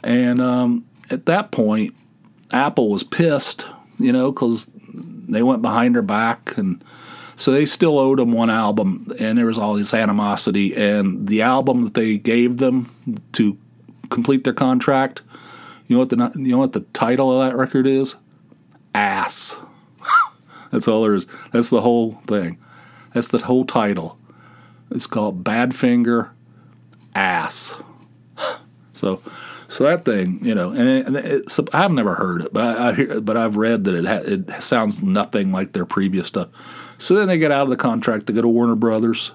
and 0.04 0.42
um, 0.42 0.86
at 1.10 1.26
that 1.26 1.52
point, 1.52 1.94
Apple 2.52 2.90
was 2.90 3.04
pissed, 3.04 3.66
you 3.98 4.14
know, 4.14 4.32
because 4.32 4.70
they 4.94 5.44
went 5.44 5.62
behind 5.62 5.96
their 5.96 6.02
back, 6.02 6.58
and 6.58 6.84
so 7.36 7.52
they 7.52 7.66
still 7.66 7.98
owed 8.00 8.20
him 8.20 8.32
one 8.32 8.50
album, 8.50 9.14
and 9.20 9.38
there 9.38 9.48
was 9.48 9.58
all 9.58 9.74
this 9.74 9.94
animosity. 9.94 10.76
And 10.76 11.28
the 11.28 11.42
album 11.42 11.84
that 11.84 11.94
they 11.94 12.18
gave 12.18 12.58
them 12.58 12.92
to 13.34 13.58
complete 14.10 14.44
their 14.44 14.54
contract 14.54 15.22
you 15.92 15.98
know 15.98 16.00
what 16.00 16.10
the 16.10 16.32
you 16.40 16.52
know 16.52 16.58
what 16.58 16.72
the 16.72 16.86
title 16.94 17.42
of 17.42 17.46
that 17.46 17.58
record 17.58 17.86
is? 17.86 18.16
Ass. 18.96 19.60
That's 20.72 20.88
all 20.88 21.04
there 21.04 21.16
is. 21.16 21.28
That's 21.52 21.70
the 21.70 21.82
whole 21.82 22.14
thing. 22.28 22.58
That's 23.14 23.28
the 23.28 23.40
whole 23.40 23.66
title. 23.66 24.18
It's 24.90 25.06
called 25.06 25.44
Badfinger 25.44 26.30
Ass. 27.14 27.76
So, 28.94 29.20
so 29.68 29.86
that 29.86 30.06
thing, 30.06 30.46
you 30.46 30.54
know, 30.54 30.70
and, 30.70 31.18
it, 31.18 31.26
it's, 31.26 31.60
I've 31.74 31.90
never 31.90 32.14
heard 32.14 32.44
it, 32.44 32.54
but 32.54 32.78
I, 32.78 32.90
I 32.90 32.94
hear, 32.94 33.20
but 33.20 33.36
I've 33.36 33.58
read 33.58 33.84
that 33.86 33.96
it 33.96 34.06
ha, 34.06 34.18
it 34.24 34.62
sounds 34.62 35.02
nothing 35.02 35.52
like 35.52 35.72
their 35.72 35.88
previous 35.88 36.28
stuff. 36.28 36.50
So 37.00 37.16
then 37.16 37.28
they 37.28 37.40
get 37.40 37.52
out 37.52 37.64
of 37.64 37.70
the 37.70 37.78
contract. 37.78 38.28
They 38.28 38.34
go 38.34 38.44
to 38.44 38.48
Warner 38.48 38.76
Brothers, 38.76 39.32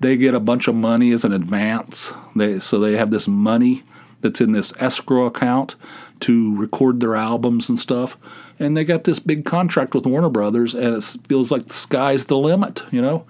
they 0.00 0.16
get 0.16 0.34
a 0.34 0.40
bunch 0.40 0.66
of 0.66 0.74
money 0.74 1.12
as 1.12 1.24
an 1.24 1.32
advance. 1.32 2.12
They 2.34 2.58
so 2.58 2.80
they 2.80 2.96
have 2.96 3.12
this 3.12 3.28
money 3.28 3.84
that's 4.20 4.40
in 4.40 4.52
this 4.52 4.72
escrow 4.78 5.26
account 5.26 5.74
to 6.20 6.54
record 6.56 7.00
their 7.00 7.16
albums 7.16 7.68
and 7.68 7.78
stuff. 7.78 8.16
And 8.58 8.76
they 8.76 8.84
got 8.84 9.04
this 9.04 9.18
big 9.18 9.44
contract 9.44 9.94
with 9.94 10.06
Warner 10.06 10.28
Brothers, 10.28 10.74
and 10.74 10.94
it 10.94 11.16
feels 11.26 11.50
like 11.50 11.66
the 11.66 11.74
sky's 11.74 12.26
the 12.26 12.36
limit, 12.36 12.82
you 12.90 13.00
know. 13.00 13.24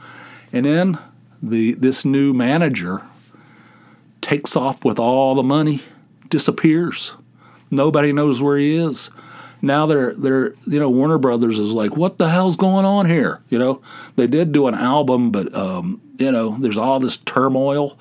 And 0.52 0.66
then 0.66 0.98
the 1.42 1.74
this 1.74 2.04
new 2.04 2.32
manager 2.32 3.02
takes 4.20 4.56
off 4.56 4.84
with 4.84 4.98
all 4.98 5.34
the 5.34 5.42
money, 5.42 5.82
disappears. 6.28 7.14
Nobody 7.70 8.12
knows 8.12 8.42
where 8.42 8.58
he 8.58 8.76
is. 8.76 9.10
Now 9.62 9.86
they're 9.86 10.14
they're 10.14 10.54
you 10.66 10.80
know 10.80 10.90
Warner 10.90 11.18
Brothers 11.18 11.58
is 11.58 11.72
like 11.72 11.96
what 11.96 12.18
the 12.18 12.28
hell's 12.28 12.56
going 12.56 12.84
on 12.84 13.08
here? 13.08 13.42
You 13.48 13.58
know 13.58 13.82
they 14.16 14.26
did 14.26 14.52
do 14.52 14.66
an 14.66 14.74
album, 14.74 15.30
but 15.30 15.54
um, 15.54 16.00
you 16.18 16.32
know 16.32 16.56
there's 16.58 16.76
all 16.76 16.98
this 16.98 17.18
turmoil. 17.18 17.98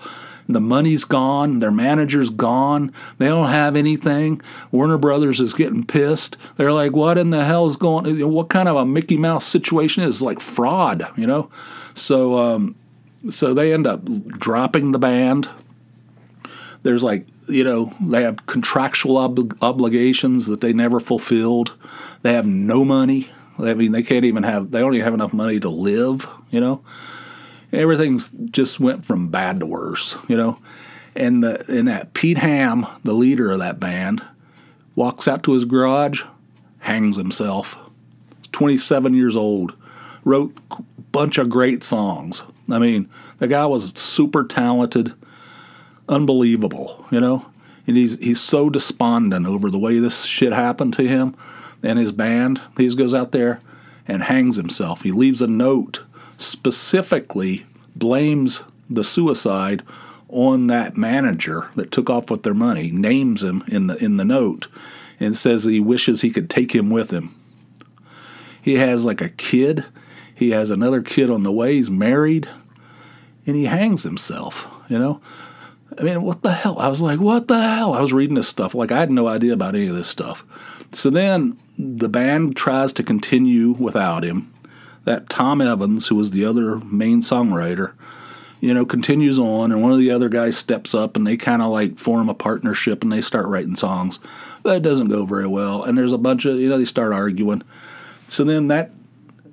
The 0.50 0.60
money's 0.60 1.06
gone. 1.06 1.60
Their 1.60 1.72
manager's 1.72 2.32
gone. 2.32 2.92
They 3.20 3.28
don't 3.28 3.50
have 3.50 3.76
anything. 3.76 4.42
Warner 4.72 4.98
Brothers 4.98 5.40
is 5.40 5.54
getting 5.54 5.86
pissed. 5.86 6.38
They're 6.58 6.74
like, 6.74 6.94
"What 6.94 7.20
in 7.20 7.30
the 7.30 7.46
hell 7.46 7.68
is 7.68 7.76
going? 7.76 8.28
What 8.28 8.50
kind 8.50 8.68
of 8.68 8.76
a 8.76 8.84
Mickey 8.84 9.16
Mouse 9.16 9.46
situation 9.46 10.04
is 10.04 10.24
like 10.24 10.40
fraud?" 10.40 11.08
You 11.16 11.28
know. 11.28 11.52
So 11.94 12.40
um, 12.40 12.76
so 13.30 13.54
they 13.54 13.72
end 13.72 13.86
up 13.86 14.04
dropping 14.28 14.92
the 14.92 14.98
band. 14.98 15.50
There's 16.82 17.04
like 17.04 17.28
you 17.48 17.64
know 17.64 17.94
they 18.02 18.24
have 18.24 18.48
contractual 18.48 19.18
ob- 19.18 19.56
obligations 19.62 20.48
that 20.48 20.62
they 20.62 20.74
never 20.74 21.00
fulfilled. 21.00 21.76
They 22.24 22.34
have 22.34 22.48
no 22.48 22.84
money. 22.84 23.30
I 23.60 23.76
mean, 23.76 23.92
they 23.92 24.04
can't 24.04 24.26
even 24.26 24.44
have. 24.44 24.72
They 24.72 24.80
don't 24.80 24.96
even 24.96 25.06
have 25.06 25.14
enough 25.14 25.34
money 25.34 25.60
to 25.60 25.70
live. 25.70 26.28
You 26.50 26.60
know, 26.60 26.82
everything's 27.72 28.30
just 28.52 28.80
went 28.80 29.06
from 29.06 29.30
bad 29.30 29.60
to 29.60 29.66
worse. 29.66 30.18
You 30.28 30.38
know, 30.38 30.60
and 31.16 31.44
the 31.44 31.66
and 31.72 31.88
that 31.88 32.14
Pete 32.14 32.38
Ham, 32.38 32.88
the 33.04 33.14
leader 33.14 33.52
of 33.52 33.60
that 33.60 33.80
band, 33.80 34.24
walks 34.96 35.28
out 35.28 35.44
to 35.44 35.54
his 35.54 35.66
garage, 35.66 36.24
hangs 36.80 37.18
himself. 37.18 37.78
27 38.52 39.14
years 39.14 39.38
old, 39.38 39.74
wrote 40.24 40.58
a 40.72 40.82
bunch 41.12 41.38
of 41.38 41.50
great 41.50 41.84
songs. 41.84 42.42
I 42.70 42.80
mean, 42.80 43.08
the 43.38 43.48
guy 43.48 43.66
was 43.68 43.92
super 43.96 44.44
talented 44.44 45.14
unbelievable, 46.10 47.06
you 47.12 47.20
know. 47.20 47.46
And 47.88 47.96
he's 47.96 48.18
he's 48.20 48.42
so 48.42 48.70
despondent 48.70 49.48
over 49.48 49.72
the 49.72 49.80
way 49.80 50.00
this 50.00 50.24
shit 50.24 50.52
happened 50.52 50.94
to 50.96 51.08
him 51.08 51.36
and 51.82 51.98
his 51.98 52.12
band. 52.12 52.62
He 52.78 52.94
goes 52.96 53.14
out 53.14 53.32
there 53.32 53.62
and 54.08 54.24
hangs 54.24 54.58
himself. 54.58 55.04
He 55.04 55.12
leaves 55.12 55.42
a 55.42 55.48
note 55.48 56.04
specifically 56.40 57.66
blames 57.96 58.64
the 58.90 59.04
suicide 59.04 59.84
on 60.30 60.68
that 60.68 60.98
manager 60.98 61.70
that 61.76 61.92
took 61.92 62.10
off 62.10 62.30
with 62.30 62.44
their 62.44 62.54
money, 62.54 62.92
names 62.92 63.44
him 63.44 63.64
in 63.68 63.88
the 63.88 64.04
in 64.04 64.18
the 64.18 64.26
note, 64.26 64.68
and 65.20 65.36
says 65.36 65.64
he 65.64 65.80
wishes 65.80 66.22
he 66.22 66.32
could 66.32 66.50
take 66.50 66.74
him 66.74 66.90
with 66.90 67.12
him. 67.12 67.36
He 68.62 68.76
has 68.76 69.06
like 69.06 69.22
a 69.22 69.30
kid. 69.30 69.86
He 70.34 70.52
has 70.52 70.70
another 70.70 71.02
kid 71.02 71.30
on 71.30 71.44
the 71.44 71.52
way. 71.52 71.76
He's 71.76 71.90
married, 71.90 72.48
and 73.46 73.56
he 73.56 73.66
hangs 73.66 74.04
himself. 74.04 74.68
You 74.88 74.98
know, 74.98 75.22
I 75.98 76.04
mean, 76.04 76.22
what 76.22 76.44
the 76.44 76.54
hell? 76.54 76.78
I 76.80 76.88
was 76.88 77.02
like, 77.02 77.20
what 77.20 77.48
the 77.48 77.62
hell? 77.62 77.94
I 77.94 78.02
was 78.02 78.14
reading 78.14 78.36
this 78.36 78.48
stuff. 78.48 78.74
Like, 78.74 78.92
I 78.92 79.00
had 79.00 79.12
no 79.12 79.28
idea 79.28 79.54
about 79.54 79.76
any 79.76 79.88
of 79.88 79.96
this 79.96 80.08
stuff. 80.08 80.46
So 80.92 81.10
then 81.10 81.60
the 81.78 82.10
band 82.10 82.56
tries 82.56 82.94
to 82.94 83.04
continue 83.04 83.72
without 83.72 84.24
him. 84.24 84.52
That 85.06 85.30
Tom 85.30 85.62
Evans, 85.62 86.08
who 86.08 86.16
was 86.16 86.32
the 86.32 86.46
other 86.46 86.78
main 86.78 87.22
songwriter, 87.22 87.94
you 88.60 88.74
know, 88.74 88.86
continues 88.86 89.40
on, 89.40 89.72
and 89.72 89.82
one 89.82 89.92
of 89.92 89.98
the 89.98 90.12
other 90.12 90.30
guys 90.30 90.58
steps 90.58 90.94
up 90.94 91.16
and 91.16 91.26
they 91.26 91.38
kind 91.38 91.62
of 91.62 91.72
like 91.72 91.98
form 91.98 92.28
a 92.30 92.34
partnership 92.34 93.04
and 93.04 93.12
they 93.12 93.22
start 93.22 93.48
writing 93.48 93.76
songs. 93.76 94.20
But 94.64 94.78
it 94.78 94.84
doesn't 94.84 95.08
go 95.08 95.26
very 95.26 95.48
well. 95.48 95.84
And 95.84 95.98
there's 95.98 96.14
a 96.14 96.18
bunch 96.18 96.46
of, 96.46 96.58
you 96.58 96.68
know, 96.68 96.78
they 96.78 96.86
start 96.86 97.14
arguing. 97.14 97.64
So 98.28 98.44
then 98.44 98.68
that, 98.68 98.92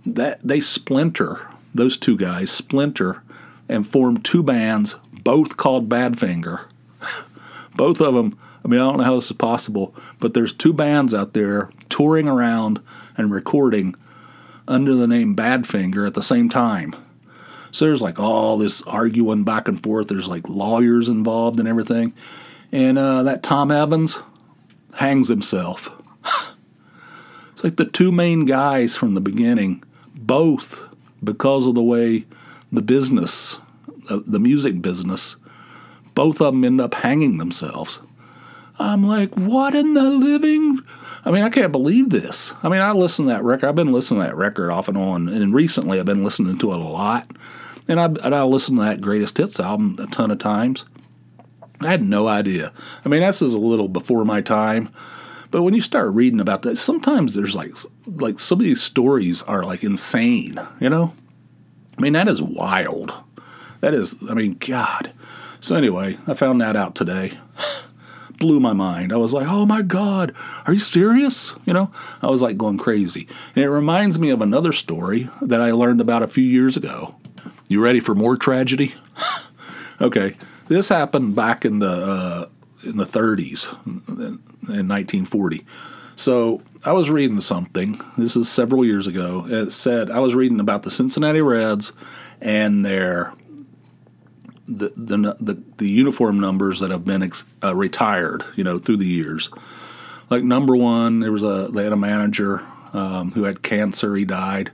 that 0.04 0.40
they 0.42 0.60
splinter, 0.60 1.48
those 1.74 1.96
two 1.96 2.16
guys 2.16 2.50
splinter 2.50 3.22
and 3.68 3.86
form 3.86 4.18
two 4.18 4.42
bands 4.42 4.96
both 5.22 5.56
called 5.56 5.88
Badfinger. 5.88 6.64
both 7.76 8.00
of 8.00 8.14
them. 8.14 8.38
I 8.64 8.68
mean, 8.68 8.80
I 8.80 8.84
don't 8.84 8.98
know 8.98 9.04
how 9.04 9.14
this 9.14 9.26
is 9.26 9.36
possible, 9.36 9.94
but 10.18 10.34
there's 10.34 10.52
two 10.52 10.72
bands 10.72 11.14
out 11.14 11.34
there 11.34 11.70
touring 11.88 12.26
around 12.26 12.80
and 13.16 13.30
recording 13.30 13.94
under 14.68 14.94
the 14.94 15.06
name 15.06 15.36
Badfinger 15.36 16.06
at 16.06 16.14
the 16.14 16.22
same 16.22 16.48
time. 16.48 16.94
So 17.70 17.84
there's 17.84 18.02
like 18.02 18.18
all 18.18 18.58
this 18.58 18.82
arguing 18.82 19.44
back 19.44 19.68
and 19.68 19.82
forth. 19.82 20.08
There's 20.08 20.28
like 20.28 20.48
lawyers 20.48 21.08
involved 21.08 21.58
and 21.58 21.68
everything. 21.68 22.14
And 22.72 22.98
uh, 22.98 23.22
that 23.24 23.42
Tom 23.42 23.70
Evans 23.70 24.20
hangs 24.94 25.28
himself. 25.28 25.90
it's 27.52 27.64
like 27.64 27.76
the 27.76 27.84
two 27.84 28.10
main 28.10 28.44
guys 28.46 28.96
from 28.96 29.14
the 29.14 29.20
beginning, 29.20 29.82
both 30.14 30.84
because 31.22 31.66
of 31.66 31.74
the 31.74 31.82
way 31.82 32.24
the 32.72 32.82
business 32.82 33.58
the 34.08 34.40
music 34.40 34.80
business, 34.80 35.36
both 36.14 36.40
of 36.40 36.54
them 36.54 36.64
end 36.64 36.80
up 36.80 36.94
hanging 36.94 37.38
themselves. 37.38 38.00
I'm 38.78 39.06
like, 39.06 39.32
what 39.34 39.74
in 39.74 39.94
the 39.94 40.02
living? 40.02 40.80
I 41.24 41.30
mean, 41.30 41.42
I 41.42 41.50
can't 41.50 41.72
believe 41.72 42.10
this. 42.10 42.52
I 42.62 42.68
mean, 42.68 42.80
I 42.80 42.92
listen 42.92 43.26
to 43.26 43.32
that 43.32 43.42
record. 43.42 43.68
I've 43.68 43.74
been 43.74 43.92
listening 43.92 44.20
to 44.20 44.26
that 44.28 44.36
record 44.36 44.70
off 44.70 44.88
and 44.88 44.98
on, 44.98 45.28
and 45.28 45.54
recently 45.54 45.98
I've 45.98 46.06
been 46.06 46.24
listening 46.24 46.58
to 46.58 46.72
it 46.72 46.78
a 46.78 46.82
lot. 46.82 47.30
And 47.88 48.00
I, 48.00 48.04
and 48.04 48.34
I 48.34 48.42
listened 48.42 48.78
to 48.78 48.84
that 48.84 49.00
Greatest 49.00 49.38
Hits 49.38 49.58
album 49.60 49.96
a 49.98 50.06
ton 50.06 50.30
of 50.30 50.38
times. 50.38 50.84
I 51.80 51.88
had 51.88 52.02
no 52.02 52.26
idea. 52.26 52.72
I 53.04 53.08
mean, 53.08 53.20
this 53.20 53.42
is 53.42 53.54
a 53.54 53.58
little 53.58 53.88
before 53.88 54.24
my 54.24 54.40
time. 54.40 54.90
But 55.50 55.62
when 55.62 55.74
you 55.74 55.80
start 55.80 56.12
reading 56.12 56.40
about 56.40 56.62
that, 56.62 56.76
sometimes 56.76 57.34
there's 57.34 57.54
like 57.54 57.72
like 58.06 58.38
some 58.38 58.58
of 58.58 58.64
these 58.64 58.82
stories 58.82 59.42
are 59.42 59.62
like 59.62 59.84
insane, 59.84 60.60
you 60.80 60.90
know? 60.90 61.14
I 61.96 62.02
mean, 62.02 62.12
that 62.12 62.28
is 62.28 62.42
wild. 62.42 63.14
That 63.80 63.94
is, 63.94 64.16
I 64.28 64.34
mean, 64.34 64.56
God. 64.58 65.12
So 65.60 65.76
anyway, 65.76 66.18
I 66.26 66.34
found 66.34 66.60
that 66.60 66.76
out 66.76 66.94
today. 66.94 67.38
Blew 68.38 68.60
my 68.60 68.72
mind. 68.72 69.12
I 69.12 69.16
was 69.16 69.32
like, 69.32 69.46
oh 69.48 69.66
my 69.66 69.82
God, 69.82 70.34
are 70.66 70.72
you 70.72 70.78
serious? 70.78 71.54
You 71.64 71.72
know, 71.72 71.90
I 72.22 72.28
was 72.28 72.42
like 72.42 72.56
going 72.56 72.78
crazy. 72.78 73.26
And 73.54 73.64
it 73.64 73.70
reminds 73.70 74.18
me 74.18 74.30
of 74.30 74.40
another 74.40 74.72
story 74.72 75.30
that 75.40 75.60
I 75.60 75.72
learned 75.72 76.00
about 76.00 76.22
a 76.22 76.28
few 76.28 76.44
years 76.44 76.76
ago. 76.76 77.14
You 77.68 77.82
ready 77.82 78.00
for 78.00 78.14
more 78.14 78.36
tragedy? 78.36 78.94
okay, 80.00 80.36
this 80.68 80.88
happened 80.88 81.34
back 81.34 81.64
in 81.64 81.78
the 81.78 81.88
uh, 81.88 82.46
in 82.84 82.96
the 82.98 83.06
30s, 83.06 83.66
in 83.86 84.88
1940. 84.88 85.64
So 86.14 86.62
I 86.84 86.92
was 86.92 87.10
reading 87.10 87.40
something. 87.40 88.00
This 88.16 88.36
is 88.36 88.48
several 88.48 88.84
years 88.84 89.06
ago. 89.06 89.46
It 89.48 89.72
said 89.72 90.10
I 90.10 90.20
was 90.20 90.34
reading 90.34 90.60
about 90.60 90.82
the 90.82 90.90
Cincinnati 90.90 91.40
Reds 91.40 91.92
and 92.40 92.84
their 92.84 93.32
the 94.66 94.92
the 94.96 95.36
the, 95.40 95.62
the 95.78 95.88
uniform 95.88 96.40
numbers 96.40 96.80
that 96.80 96.90
have 96.90 97.04
been 97.04 97.22
ex, 97.22 97.44
uh, 97.62 97.74
retired, 97.74 98.44
you 98.56 98.64
know, 98.64 98.78
through 98.78 98.98
the 98.98 99.06
years. 99.06 99.50
Like 100.28 100.42
number 100.42 100.76
one, 100.76 101.20
there 101.20 101.32
was 101.32 101.42
a 101.42 101.68
they 101.72 101.84
had 101.84 101.92
a 101.92 101.96
manager 101.96 102.62
um, 102.92 103.32
who 103.32 103.44
had 103.44 103.62
cancer. 103.62 104.16
He 104.16 104.24
died, 104.24 104.70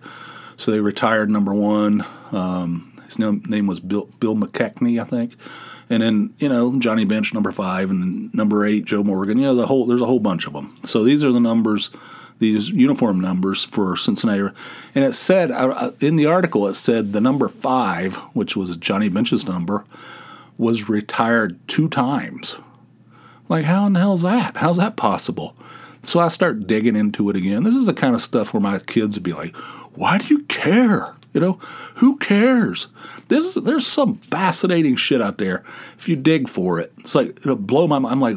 so 0.56 0.70
they 0.70 0.80
retired 0.80 1.30
number 1.30 1.52
one. 1.52 2.04
Um, 2.30 2.92
his 3.06 3.18
name, 3.18 3.42
name 3.46 3.66
was 3.66 3.80
Bill 3.80 4.06
Bill 4.18 4.34
McKechnie, 4.34 5.00
I 5.00 5.04
think. 5.04 5.36
And 5.90 6.02
then 6.02 6.34
you 6.38 6.48
know 6.48 6.78
Johnny 6.78 7.04
Bench 7.04 7.34
number 7.34 7.52
five, 7.52 7.90
and 7.90 8.32
number 8.34 8.64
eight 8.64 8.86
Joe 8.86 9.04
Morgan. 9.04 9.38
You 9.38 9.48
know 9.48 9.54
the 9.54 9.66
whole 9.66 9.86
there's 9.86 10.00
a 10.00 10.06
whole 10.06 10.20
bunch 10.20 10.46
of 10.46 10.54
them. 10.54 10.74
So 10.84 11.04
these 11.04 11.22
are 11.22 11.32
the 11.32 11.40
numbers 11.40 11.90
these 12.42 12.68
uniform 12.68 13.18
numbers 13.20 13.64
for 13.64 13.96
Cincinnati. 13.96 14.54
And 14.94 15.04
it 15.04 15.14
said 15.14 15.50
in 16.00 16.16
the 16.16 16.26
article, 16.26 16.68
it 16.68 16.74
said 16.74 17.12
the 17.12 17.20
number 17.20 17.48
five, 17.48 18.16
which 18.34 18.54
was 18.56 18.76
Johnny 18.76 19.08
Bench's 19.08 19.46
number, 19.46 19.84
was 20.58 20.88
retired 20.88 21.58
two 21.66 21.88
times. 21.88 22.56
Like, 23.48 23.64
how 23.64 23.86
in 23.86 23.94
the 23.94 24.00
hell's 24.00 24.22
that? 24.22 24.58
How's 24.58 24.76
that 24.76 24.96
possible? 24.96 25.56
So 26.02 26.20
I 26.20 26.28
start 26.28 26.66
digging 26.66 26.96
into 26.96 27.30
it 27.30 27.36
again. 27.36 27.62
This 27.62 27.74
is 27.74 27.86
the 27.86 27.94
kind 27.94 28.14
of 28.14 28.22
stuff 28.22 28.52
where 28.52 28.60
my 28.60 28.78
kids 28.78 29.16
would 29.16 29.22
be 29.22 29.32
like, 29.32 29.54
why 29.94 30.18
do 30.18 30.26
you 30.26 30.40
care? 30.44 31.14
You 31.32 31.40
know, 31.40 31.52
who 31.96 32.16
cares? 32.18 32.88
This 33.28 33.56
is, 33.56 33.64
there's 33.64 33.86
some 33.86 34.16
fascinating 34.16 34.96
shit 34.96 35.22
out 35.22 35.38
there 35.38 35.64
if 35.96 36.08
you 36.08 36.14
dig 36.14 36.48
for 36.48 36.78
it. 36.78 36.92
It's 36.98 37.14
like 37.14 37.38
it'll 37.38 37.56
blow 37.56 37.88
my 37.88 37.98
mind. 37.98 38.12
I'm 38.12 38.20
like, 38.20 38.36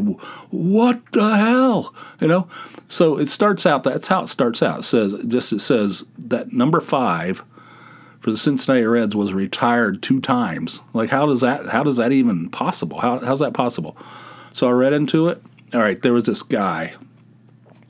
what 0.50 1.02
the 1.12 1.36
hell? 1.36 1.94
You 2.22 2.28
know. 2.28 2.48
So 2.88 3.18
it 3.18 3.28
starts 3.28 3.66
out. 3.66 3.84
That's 3.84 4.08
how 4.08 4.24
it 4.24 4.28
starts 4.28 4.64
out. 4.64 4.80
It 4.80 4.84
says 4.84 5.14
just 5.28 5.52
it 5.52 5.60
says 5.60 6.06
that 6.18 6.54
number 6.54 6.80
five 6.80 7.44
for 8.22 8.32
the 8.32 8.38
Cincinnati 8.38 8.86
Reds 8.86 9.16
was 9.16 9.34
retired 9.34 10.02
two 10.02 10.22
times. 10.22 10.82
Like 10.94 11.10
how 11.10 11.26
does 11.26 11.42
that? 11.42 11.68
How 11.68 11.84
does 11.84 11.98
that 11.98 12.14
even 12.14 12.50
possible? 12.50 13.02
How, 13.02 13.20
how's 13.20 13.40
that 13.40 13.54
possible? 13.54 13.98
So 14.54 14.70
I 14.70 14.72
read 14.72 14.94
into 14.94 15.28
it. 15.28 15.42
All 15.74 15.82
right, 15.82 16.02
there 16.02 16.14
was 16.14 16.24
this 16.24 16.42
guy. 16.42 16.94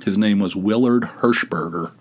His 0.04 0.18
name 0.18 0.39
was 0.39 0.56
Willard 0.56 1.04
Hershberger, 1.04 1.91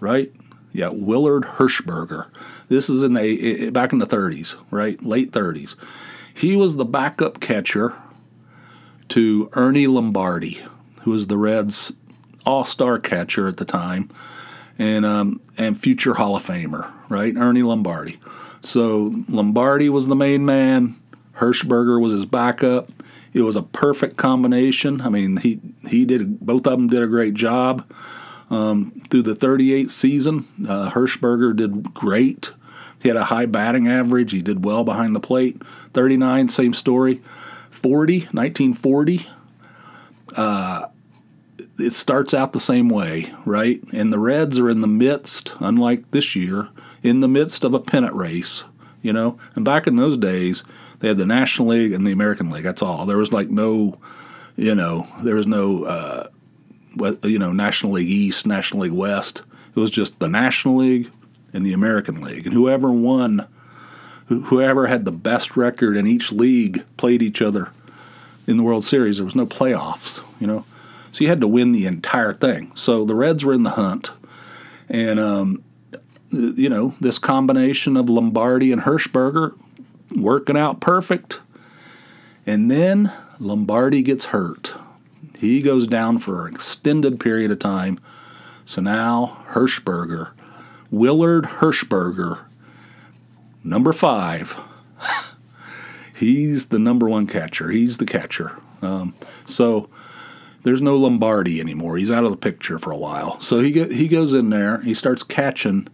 right? 0.00 0.32
Yeah, 0.72 0.88
Willard 0.92 1.44
Hershberger. 1.44 2.28
This 2.68 2.88
is 2.88 3.02
in 3.02 3.12
the 3.12 3.70
back 3.70 3.92
in 3.92 3.98
the 3.98 4.06
30s, 4.06 4.56
right? 4.70 5.02
Late 5.04 5.30
30s. 5.32 5.76
He 6.34 6.56
was 6.56 6.76
the 6.76 6.84
backup 6.84 7.40
catcher 7.40 7.94
to 9.10 9.50
Ernie 9.52 9.86
Lombardi, 9.86 10.62
who 11.02 11.10
was 11.10 11.26
the 11.26 11.36
Reds' 11.36 11.92
all-star 12.46 12.98
catcher 12.98 13.46
at 13.46 13.58
the 13.58 13.64
time, 13.64 14.10
and 14.78 15.04
um, 15.04 15.40
and 15.58 15.78
future 15.78 16.14
Hall 16.14 16.36
of 16.36 16.46
Famer, 16.46 16.90
right? 17.10 17.36
Ernie 17.36 17.62
Lombardi. 17.62 18.18
So 18.62 19.14
Lombardi 19.28 19.88
was 19.88 20.08
the 20.08 20.16
main 20.16 20.46
man. 20.46 20.96
Hershberger 21.36 22.00
was 22.00 22.12
his 22.12 22.24
backup. 22.24 22.90
It 23.34 23.42
was 23.42 23.56
a 23.56 23.62
perfect 23.62 24.16
combination. 24.16 25.00
I 25.02 25.10
mean, 25.10 25.38
he 25.38 25.60
he 25.88 26.06
did 26.06 26.40
both 26.40 26.66
of 26.66 26.72
them 26.72 26.88
did 26.88 27.02
a 27.02 27.06
great 27.06 27.34
job. 27.34 27.84
Um, 28.52 29.02
through 29.08 29.22
the 29.22 29.34
38th 29.34 29.90
season, 29.90 30.46
uh, 30.68 30.90
Hershberger 30.90 31.56
did 31.56 31.94
great. 31.94 32.52
He 33.00 33.08
had 33.08 33.16
a 33.16 33.24
high 33.24 33.46
batting 33.46 33.88
average. 33.88 34.32
He 34.32 34.42
did 34.42 34.62
well 34.62 34.84
behind 34.84 35.16
the 35.16 35.20
plate. 35.20 35.62
39, 35.94 36.50
same 36.50 36.74
story. 36.74 37.22
40, 37.70 38.28
1940. 38.30 39.26
Uh, 40.36 40.86
it 41.78 41.94
starts 41.94 42.34
out 42.34 42.52
the 42.52 42.60
same 42.60 42.90
way, 42.90 43.32
right? 43.46 43.82
And 43.90 44.12
the 44.12 44.18
Reds 44.18 44.58
are 44.58 44.68
in 44.68 44.82
the 44.82 44.86
midst, 44.86 45.54
unlike 45.58 46.10
this 46.10 46.36
year, 46.36 46.68
in 47.02 47.20
the 47.20 47.28
midst 47.28 47.64
of 47.64 47.72
a 47.72 47.80
pennant 47.80 48.14
race, 48.14 48.64
you 49.00 49.14
know. 49.14 49.38
And 49.54 49.64
back 49.64 49.86
in 49.86 49.96
those 49.96 50.18
days, 50.18 50.62
they 51.00 51.08
had 51.08 51.16
the 51.16 51.24
National 51.24 51.68
League 51.68 51.92
and 51.92 52.06
the 52.06 52.12
American 52.12 52.50
League. 52.50 52.64
That's 52.64 52.82
all. 52.82 53.06
There 53.06 53.16
was 53.16 53.32
like 53.32 53.48
no, 53.48 53.98
you 54.56 54.74
know, 54.74 55.08
there 55.22 55.36
was 55.36 55.46
no, 55.46 55.84
uh, 55.84 56.28
you 57.22 57.38
know, 57.38 57.52
National 57.52 57.92
League 57.92 58.10
East, 58.10 58.46
National 58.46 58.82
League 58.82 58.92
West. 58.92 59.42
It 59.74 59.80
was 59.80 59.90
just 59.90 60.18
the 60.18 60.28
National 60.28 60.76
League 60.76 61.10
and 61.52 61.64
the 61.64 61.72
American 61.72 62.20
League, 62.20 62.46
and 62.46 62.54
whoever 62.54 62.90
won, 62.90 63.46
whoever 64.26 64.86
had 64.86 65.04
the 65.04 65.12
best 65.12 65.56
record 65.56 65.96
in 65.96 66.06
each 66.06 66.32
league 66.32 66.84
played 66.96 67.22
each 67.22 67.42
other 67.42 67.70
in 68.46 68.56
the 68.56 68.62
World 68.62 68.84
Series. 68.84 69.16
There 69.16 69.24
was 69.24 69.36
no 69.36 69.46
playoffs, 69.46 70.22
you 70.40 70.46
know, 70.46 70.64
so 71.12 71.22
you 71.24 71.28
had 71.28 71.40
to 71.40 71.48
win 71.48 71.72
the 71.72 71.86
entire 71.86 72.32
thing. 72.32 72.72
So 72.74 73.04
the 73.04 73.14
Reds 73.14 73.44
were 73.44 73.52
in 73.52 73.62
the 73.62 73.70
hunt, 73.70 74.12
and 74.88 75.20
um, 75.20 75.62
you 76.30 76.68
know, 76.68 76.94
this 77.00 77.18
combination 77.18 77.96
of 77.96 78.08
Lombardi 78.08 78.72
and 78.72 78.82
Hershberger 78.82 79.54
working 80.16 80.56
out 80.56 80.80
perfect. 80.80 81.40
And 82.46 82.70
then 82.70 83.12
Lombardi 83.38 84.02
gets 84.02 84.26
hurt. 84.26 84.74
He 85.42 85.60
goes 85.60 85.88
down 85.88 86.18
for 86.18 86.46
an 86.46 86.54
extended 86.54 87.18
period 87.18 87.50
of 87.50 87.58
time. 87.58 87.98
So 88.64 88.80
now 88.80 89.42
Hershberger, 89.48 90.30
Willard 90.88 91.44
Hershberger, 91.44 92.44
number 93.64 93.92
five, 93.92 94.56
he's 96.14 96.68
the 96.68 96.78
number 96.78 97.08
one 97.08 97.26
catcher. 97.26 97.70
He's 97.70 97.98
the 97.98 98.06
catcher. 98.06 98.52
Um, 98.82 99.16
so 99.44 99.90
there's 100.62 100.80
no 100.80 100.96
Lombardi 100.96 101.60
anymore. 101.60 101.96
He's 101.96 102.12
out 102.12 102.22
of 102.22 102.30
the 102.30 102.36
picture 102.36 102.78
for 102.78 102.92
a 102.92 102.96
while. 102.96 103.40
So 103.40 103.58
he 103.58 103.72
he 103.92 104.06
goes 104.06 104.34
in 104.34 104.50
there. 104.50 104.80
He 104.82 104.94
starts 104.94 105.24
catching 105.24 105.88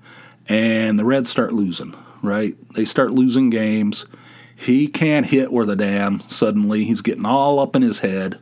and 0.47 0.99
the 0.99 1.07
Reds 1.07 1.31
start 1.31 1.55
losing, 1.55 1.95
right? 2.21 2.55
They 2.75 2.85
start 2.85 3.13
losing 3.13 3.49
games. 3.49 4.05
He 4.55 4.89
can't 4.89 5.25
hit 5.25 5.55
where 5.55 5.65
the 5.65 5.75
damn 5.75 6.21
suddenly. 6.29 6.85
He's 6.85 7.01
getting 7.01 7.25
all 7.25 7.59
up 7.59 7.75
in 7.75 7.81
his 7.81 8.01
head. 8.01 8.39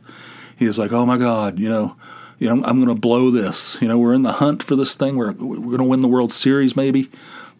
He's 0.57 0.79
like, 0.79 0.91
oh 0.91 1.05
my 1.05 1.17
God, 1.17 1.59
you 1.59 1.69
know, 1.69 1.95
you 2.39 2.47
know, 2.47 2.63
I'm 2.65 2.77
going 2.77 2.93
to 2.93 2.99
blow 2.99 3.31
this. 3.31 3.77
You 3.81 3.87
know, 3.87 3.97
we're 3.97 4.13
in 4.13 4.23
the 4.23 4.33
hunt 4.33 4.61
for 4.61 4.75
this 4.75 4.95
thing. 4.95 5.15
We're, 5.15 5.31
we're 5.31 5.55
going 5.57 5.77
to 5.77 5.83
win 5.83 6.01
the 6.01 6.07
World 6.07 6.31
Series, 6.31 6.75
maybe, 6.75 7.09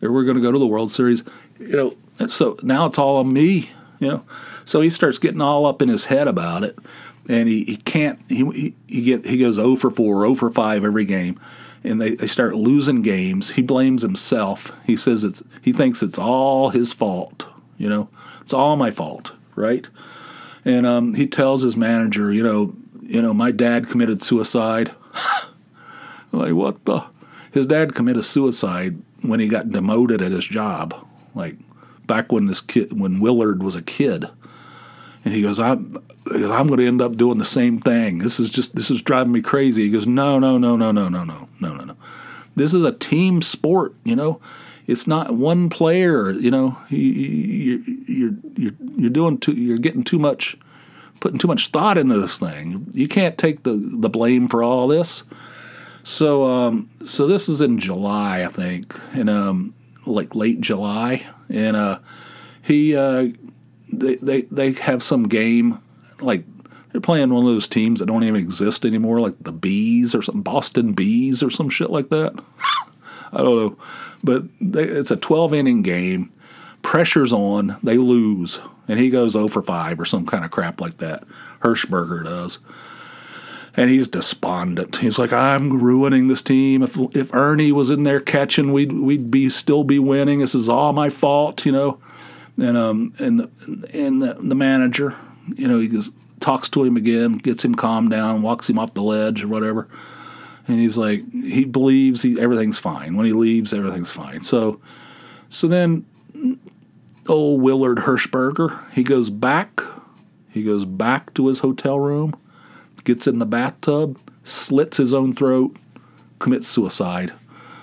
or 0.02 0.12
we're 0.12 0.24
going 0.24 0.38
to 0.38 0.42
go 0.42 0.52
to 0.52 0.60
the 0.60 0.68
World 0.68 0.92
Series. 0.92 1.24
You 1.60 1.96
know, 2.20 2.28
so 2.28 2.58
now 2.62 2.86
it's 2.86 3.00
all 3.00 3.18
on 3.18 3.32
me, 3.34 3.72
you 4.00 4.08
know. 4.08 4.24
So 4.66 4.82
he 4.82 4.90
starts 4.90 5.18
getting 5.18 5.42
all 5.42 5.66
up 5.66 5.82
in 5.82 5.90
his 5.90 6.06
head 6.06 6.28
about 6.28 6.64
it, 6.64 6.78
and 7.28 7.48
he, 7.48 7.64
he 7.64 7.78
can't. 7.78 8.20
He, 8.30 8.76
he, 8.88 9.02
get 9.02 9.26
he 9.26 9.40
goes 9.40 9.56
0 9.56 9.78
for 9.78 9.90
4, 9.90 10.22
0 10.22 10.36
for 10.36 10.52
5 10.52 10.84
every 10.84 11.06
game 11.06 11.40
and 11.84 12.02
they, 12.02 12.16
they 12.16 12.28
start 12.28 12.56
losing 12.56 13.02
games. 13.02 13.52
He 13.52 13.62
blames 13.62 14.02
himself. 14.02 14.74
He 14.86 14.96
says 14.96 15.24
it's 15.24 15.44
he 15.62 15.72
thinks 15.72 16.04
it's 16.04 16.20
all 16.20 16.70
his 16.70 16.94
fault. 16.94 17.48
You 17.78 17.90
know, 17.90 18.10
it's 18.42 18.54
all 18.54 18.76
my 18.76 18.92
fault, 18.92 19.34
right? 19.56 19.88
And 20.66 20.86
um, 20.86 21.14
he 21.14 21.28
tells 21.28 21.62
his 21.62 21.78
manager, 21.78 22.32
you 22.34 22.44
know, 22.44 22.76
you 23.08 23.22
know, 23.22 23.34
my 23.34 23.52
dad 23.52 23.88
committed 23.88 24.22
suicide. 24.22 24.94
like 26.32 26.54
what 26.54 26.84
the? 26.86 27.04
His 27.52 27.66
dad 27.66 27.96
committed 27.96 28.26
suicide 28.26 29.02
when 29.22 29.40
he 29.40 29.48
got 29.48 29.70
demoted 29.70 30.22
at 30.22 30.32
his 30.32 30.46
job, 30.46 30.94
like 31.34 31.56
back 32.06 32.32
when 32.32 32.46
this 32.46 32.62
kid, 32.62 33.00
when 33.00 33.20
Willard 33.20 33.64
was 33.64 33.76
a 33.76 33.82
kid. 33.82 34.26
And 35.26 35.34
he 35.34 35.42
goes, 35.42 35.60
I'm, 35.60 35.98
I'm 36.32 36.68
going 36.68 36.80
to 36.80 36.88
end 36.88 37.02
up 37.02 37.18
doing 37.18 37.38
the 37.38 37.46
same 37.46 37.80
thing. 37.80 38.20
This 38.20 38.40
is 38.40 38.50
just, 38.50 38.76
this 38.76 38.90
is 38.90 39.02
driving 39.02 39.34
me 39.34 39.42
crazy. 39.42 39.84
He 39.84 39.92
goes, 39.92 40.08
no, 40.08 40.40
no, 40.40 40.58
no, 40.58 40.76
no, 40.76 40.92
no, 40.92 41.10
no, 41.10 41.24
no, 41.24 41.50
no, 41.60 41.74
no, 41.74 41.84
no. 41.84 41.96
This 42.56 42.74
is 42.74 42.84
a 42.84 42.92
team 42.92 43.42
sport, 43.42 43.94
you 44.04 44.16
know. 44.16 44.40
It's 44.88 45.06
not 45.06 45.34
one 45.34 45.70
player, 45.70 46.32
you 46.32 46.50
know. 46.50 46.78
You, 46.90 47.00
you're, 47.00 48.34
you're, 48.56 48.74
you're 48.96 49.10
doing 49.10 49.38
too, 49.38 49.54
you're 49.54 49.78
getting 49.78 50.04
too 50.04 50.18
much, 50.18 50.58
putting 51.20 51.40
too 51.40 51.48
much 51.48 51.70
thought 51.70 51.98
into 51.98 52.20
this 52.20 52.40
thing. 52.40 52.88
You 52.94 53.08
can't 53.08 53.38
take 53.38 53.64
the, 53.64 53.74
the 53.76 54.10
blame 54.10 54.48
for 54.48 54.64
all 54.64 54.88
this. 54.88 55.24
So, 56.04 56.46
um, 56.46 56.90
so 57.04 57.28
this 57.28 57.50
is 57.50 57.60
in 57.60 57.80
July, 57.80 58.44
I 58.44 58.48
think, 58.48 59.00
in 59.14 59.28
um, 59.28 59.76
like 60.06 60.36
late 60.36 60.62
July, 60.62 61.28
and 61.50 61.76
uh, 61.76 62.00
he 62.62 62.96
uh, 62.96 63.28
they, 63.92 64.16
they 64.16 64.42
they 64.44 64.72
have 64.72 65.04
some 65.04 65.24
game 65.24 65.80
like 66.22 66.46
they're 66.92 67.02
playing 67.02 67.34
one 67.34 67.44
of 67.44 67.50
those 67.50 67.68
teams 67.68 68.00
that 68.00 68.06
don't 68.06 68.24
even 68.24 68.40
exist 68.40 68.86
anymore, 68.86 69.20
like 69.20 69.36
the 69.42 69.52
Bees 69.52 70.16
or 70.16 70.22
some 70.22 70.42
Boston 70.42 70.94
Bees 70.94 71.44
or 71.44 71.50
some 71.50 71.70
shit 71.70 71.90
like 71.90 72.10
that. 72.10 72.34
I 73.34 73.38
don't 73.38 73.58
know, 73.58 73.78
but 74.24 74.44
they, 74.62 74.84
it's 74.84 75.12
a 75.12 75.18
12 75.18 75.54
inning 75.54 75.82
game. 75.82 76.32
Pressure's 76.88 77.34
on, 77.34 77.78
they 77.84 77.98
lose, 77.98 78.60
and 78.88 79.00
he 79.00 79.10
goes 79.10 79.34
0 79.34 79.50
for 79.50 79.62
5 79.62 80.00
or 80.00 80.06
some 80.06 80.26
kind 80.26 80.46
of 80.46 80.52
crap 80.52 80.80
like 80.80 80.98
that. 80.98 81.24
Hershberger 81.62 82.24
does. 82.24 82.60
And 83.76 83.92
he's 83.92 84.08
despondent. 84.08 84.98
He's 84.98 85.20
like, 85.20 85.32
I'm 85.32 85.82
ruining 85.84 86.28
this 86.28 86.42
team. 86.42 86.82
If 86.82 86.98
if 87.16 87.32
Ernie 87.34 87.72
was 87.72 87.92
in 87.92 88.04
there 88.04 88.20
catching, 88.20 88.74
we'd 88.74 88.92
we'd 88.92 89.30
be 89.30 89.50
still 89.50 89.84
be 89.84 90.00
winning. 90.00 90.40
This 90.40 90.56
is 90.56 90.68
all 90.68 90.94
my 90.94 91.12
fault, 91.12 91.66
you 91.66 91.72
know 91.72 92.00
and 92.58 92.78
um 92.78 93.14
and 93.20 93.40
the, 93.40 93.50
and 93.94 94.22
the, 94.22 94.34
the 94.40 94.56
manager, 94.56 95.16
you 95.56 95.68
know, 95.68 95.80
he 95.80 95.88
goes, 95.88 96.12
talks 96.40 96.70
to 96.70 96.84
him 96.84 96.98
again, 96.98 97.38
gets 97.38 97.64
him 97.64 97.76
calmed 97.76 98.10
down, 98.10 98.42
walks 98.42 98.70
him 98.70 98.80
off 98.80 98.94
the 98.94 99.04
ledge 99.04 99.44
or 99.44 99.48
whatever, 99.48 99.88
and 100.68 100.80
he's 100.80 100.98
like, 100.98 101.30
he 101.32 101.66
believes 101.66 102.22
he 102.22 102.40
everything's 102.40 102.80
fine. 102.80 103.16
When 103.16 103.26
he 103.26 103.34
leaves, 103.34 103.74
everything's 103.74 104.12
fine. 104.12 104.42
So, 104.42 104.82
so 105.50 105.68
then, 105.68 106.06
old 107.28 107.62
Willard 107.62 108.00
Hershberger, 108.00 108.90
he 108.92 109.04
goes 109.04 109.30
back, 109.30 109.82
he 110.50 110.64
goes 110.64 110.86
back 110.86 111.34
to 111.36 111.48
his 111.48 111.60
hotel 111.60 112.00
room, 112.00 112.36
gets 113.08 113.26
in 113.26 113.40
the 113.40 113.46
bathtub, 113.46 114.20
slits 114.44 114.98
his 114.98 115.14
own 115.14 115.34
throat, 115.34 115.76
commits 116.40 116.68
suicide 116.68 117.34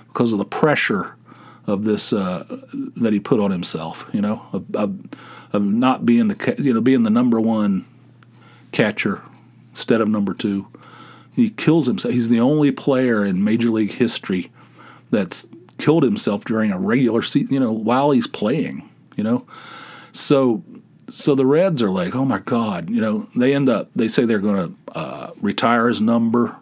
because 0.08 0.32
of 0.32 0.38
the 0.38 0.44
pressure 0.44 1.16
of 1.66 1.84
this 1.84 2.12
uh, 2.12 2.44
that 2.96 3.12
he 3.12 3.20
put 3.20 3.40
on 3.40 3.50
himself. 3.50 4.08
You 4.12 4.20
know, 4.20 4.42
of, 4.52 4.64
of, 4.76 4.98
of, 5.52 5.62
not 5.62 6.04
being 6.04 6.28
the 6.28 6.54
you 6.58 6.74
know 6.74 6.80
being 6.80 7.02
the 7.02 7.10
number 7.10 7.40
one 7.40 7.86
catcher 8.70 9.22
instead 9.70 10.00
of 10.00 10.08
number 10.08 10.34
two. 10.34 10.68
He 11.34 11.50
kills 11.50 11.86
himself. 11.86 12.14
He's 12.14 12.28
the 12.28 12.40
only 12.40 12.70
player 12.70 13.24
in 13.24 13.42
Major 13.42 13.70
League 13.70 13.92
history 13.92 14.52
that's 15.10 15.48
killed 15.78 16.04
himself 16.04 16.44
during 16.44 16.70
a 16.70 16.78
regular 16.78 17.22
season. 17.22 17.54
You 17.54 17.60
know, 17.60 17.72
while 17.72 18.10
he's 18.10 18.26
playing. 18.26 18.88
You 19.16 19.24
know, 19.24 19.46
so 20.12 20.62
so 21.08 21.34
the 21.34 21.46
Reds 21.46 21.82
are 21.82 21.90
like, 21.90 22.14
oh 22.14 22.24
my 22.24 22.38
God. 22.38 22.90
You 22.90 23.00
know, 23.00 23.28
they 23.36 23.54
end 23.54 23.68
up. 23.68 23.90
They 23.94 24.08
say 24.08 24.24
they're 24.24 24.38
going 24.38 24.68
to 24.68 24.98
uh, 24.98 25.30
retire 25.40 25.88
his 25.88 26.00
number. 26.00 26.56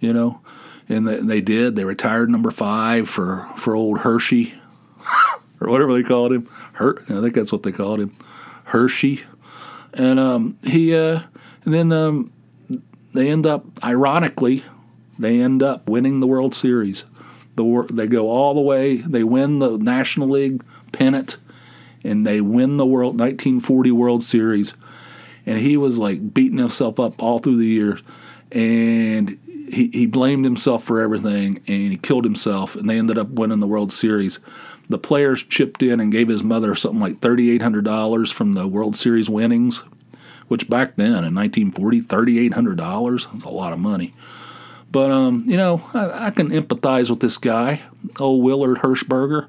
You 0.00 0.12
know, 0.12 0.40
and 0.88 1.06
they, 1.06 1.20
they 1.20 1.40
did. 1.40 1.76
They 1.76 1.84
retired 1.84 2.30
number 2.30 2.50
five 2.50 3.08
for 3.08 3.48
for 3.56 3.76
old 3.76 3.98
Hershey, 4.00 4.54
or 5.60 5.70
whatever 5.70 5.92
they 5.92 6.02
called 6.02 6.32
him. 6.32 6.48
Her, 6.74 7.02
I 7.02 7.20
think 7.20 7.34
that's 7.34 7.52
what 7.52 7.62
they 7.62 7.72
called 7.72 8.00
him, 8.00 8.16
Hershey. 8.64 9.22
And 9.94 10.18
um, 10.18 10.58
he, 10.62 10.94
uh, 10.94 11.22
and 11.64 11.74
then 11.74 11.92
um, 11.92 12.32
they 13.12 13.28
end 13.28 13.46
up, 13.46 13.66
ironically, 13.84 14.64
they 15.18 15.40
end 15.40 15.62
up 15.62 15.88
winning 15.88 16.20
the 16.20 16.26
World 16.26 16.54
Series. 16.54 17.04
The 17.56 17.86
they 17.92 18.06
go 18.06 18.30
all 18.30 18.54
the 18.54 18.60
way. 18.60 18.96
They 18.96 19.22
win 19.22 19.58
the 19.58 19.76
National 19.76 20.28
League 20.28 20.64
pennant, 20.92 21.36
and 22.04 22.26
they 22.26 22.40
win 22.40 22.76
the 22.76 22.86
World 22.86 23.18
1940 23.18 23.90
World 23.92 24.24
Series. 24.24 24.74
And 25.44 25.58
he 25.58 25.76
was 25.76 25.98
like 25.98 26.32
beating 26.32 26.58
himself 26.58 27.00
up 27.00 27.20
all 27.22 27.38
through 27.38 27.56
the 27.56 27.66
years, 27.66 28.00
and 28.52 29.38
he, 29.72 29.88
he 29.88 30.06
blamed 30.06 30.44
himself 30.44 30.84
for 30.84 31.00
everything 31.00 31.56
and 31.66 31.90
he 31.92 31.96
killed 31.96 32.24
himself, 32.24 32.76
and 32.76 32.88
they 32.88 32.98
ended 32.98 33.18
up 33.18 33.30
winning 33.30 33.60
the 33.60 33.66
World 33.66 33.92
Series. 33.92 34.38
The 34.88 34.98
players 34.98 35.42
chipped 35.42 35.82
in 35.82 36.00
and 36.00 36.12
gave 36.12 36.28
his 36.28 36.42
mother 36.42 36.74
something 36.74 37.00
like 37.00 37.20
$3,800 37.20 38.32
from 38.32 38.52
the 38.52 38.68
World 38.68 38.94
Series 38.94 39.30
winnings, 39.30 39.84
which 40.48 40.68
back 40.68 40.96
then 40.96 41.24
in 41.24 41.34
1940, 41.34 42.02
$3,800 42.02 43.32
that's 43.32 43.44
a 43.44 43.48
lot 43.48 43.72
of 43.72 43.78
money. 43.78 44.14
But 44.90 45.10
um, 45.10 45.42
you 45.46 45.56
know, 45.56 45.82
I, 45.94 46.26
I, 46.26 46.30
can 46.30 46.50
empathize 46.50 47.08
with 47.08 47.20
this 47.20 47.38
guy, 47.38 47.80
old 48.20 48.42
Willard 48.42 48.78
Hershberger. 48.78 49.48